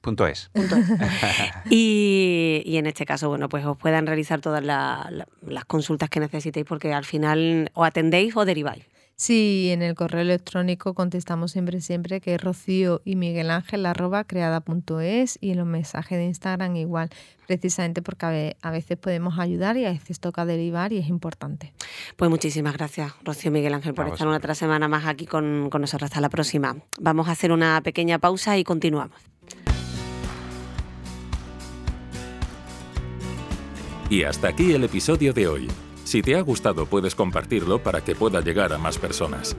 Punto 0.01 0.27
es. 0.27 0.51
y, 1.69 2.61
y, 2.65 2.77
en 2.77 2.87
este 2.87 3.05
caso, 3.05 3.29
bueno, 3.29 3.47
pues 3.49 3.65
os 3.65 3.77
puedan 3.77 4.07
realizar 4.07 4.41
todas 4.41 4.63
las 4.63 5.65
consultas 5.65 6.09
que 6.09 6.19
necesitéis 6.19 6.65
porque 6.65 6.93
al 6.93 7.05
final 7.05 7.69
o 7.73 7.83
atendéis 7.83 8.35
o 8.35 8.45
deriváis. 8.45 8.90
Sí, 9.21 9.69
en 9.69 9.83
el 9.83 9.93
correo 9.93 10.21
electrónico 10.21 10.95
contestamos 10.95 11.51
siempre, 11.51 11.79
siempre 11.79 12.21
que 12.21 12.33
es 12.33 12.41
rocío 12.41 13.03
y 13.05 13.15
miguel 13.15 13.51
ángel 13.51 13.85
arroba 13.85 14.23
creada.es 14.23 15.37
y 15.39 15.51
en 15.51 15.59
los 15.59 15.67
mensajes 15.67 16.17
de 16.17 16.25
Instagram 16.25 16.75
igual, 16.75 17.11
precisamente 17.45 18.01
porque 18.01 18.57
a 18.59 18.71
veces 18.71 18.97
podemos 18.97 19.37
ayudar 19.37 19.77
y 19.77 19.85
a 19.85 19.91
veces 19.91 20.19
toca 20.19 20.43
derivar 20.45 20.91
y 20.91 20.97
es 20.97 21.07
importante. 21.07 21.71
Pues 22.15 22.31
muchísimas 22.31 22.73
gracias, 22.73 23.13
Rocío 23.23 23.51
Miguel 23.51 23.75
Ángel, 23.75 23.93
por 23.93 24.07
estar 24.07 24.27
una 24.27 24.37
otra 24.37 24.55
semana 24.55 24.87
más 24.87 25.05
aquí 25.05 25.27
con, 25.27 25.69
con 25.69 25.81
nosotros. 25.81 26.09
Hasta 26.09 26.19
la 26.19 26.29
próxima. 26.29 26.77
Vamos 26.99 27.27
a 27.27 27.33
hacer 27.33 27.51
una 27.51 27.79
pequeña 27.81 28.17
pausa 28.17 28.57
y 28.57 28.63
continuamos. 28.63 29.21
Y 34.09 34.23
hasta 34.23 34.47
aquí 34.47 34.73
el 34.73 34.83
episodio 34.83 35.31
de 35.31 35.47
hoy. 35.47 35.67
Si 36.11 36.21
te 36.21 36.35
ha 36.35 36.41
gustado 36.41 36.87
puedes 36.87 37.15
compartirlo 37.15 37.81
para 37.81 38.01
que 38.01 38.15
pueda 38.15 38.41
llegar 38.41 38.73
a 38.73 38.77
más 38.77 38.97
personas. 38.97 39.55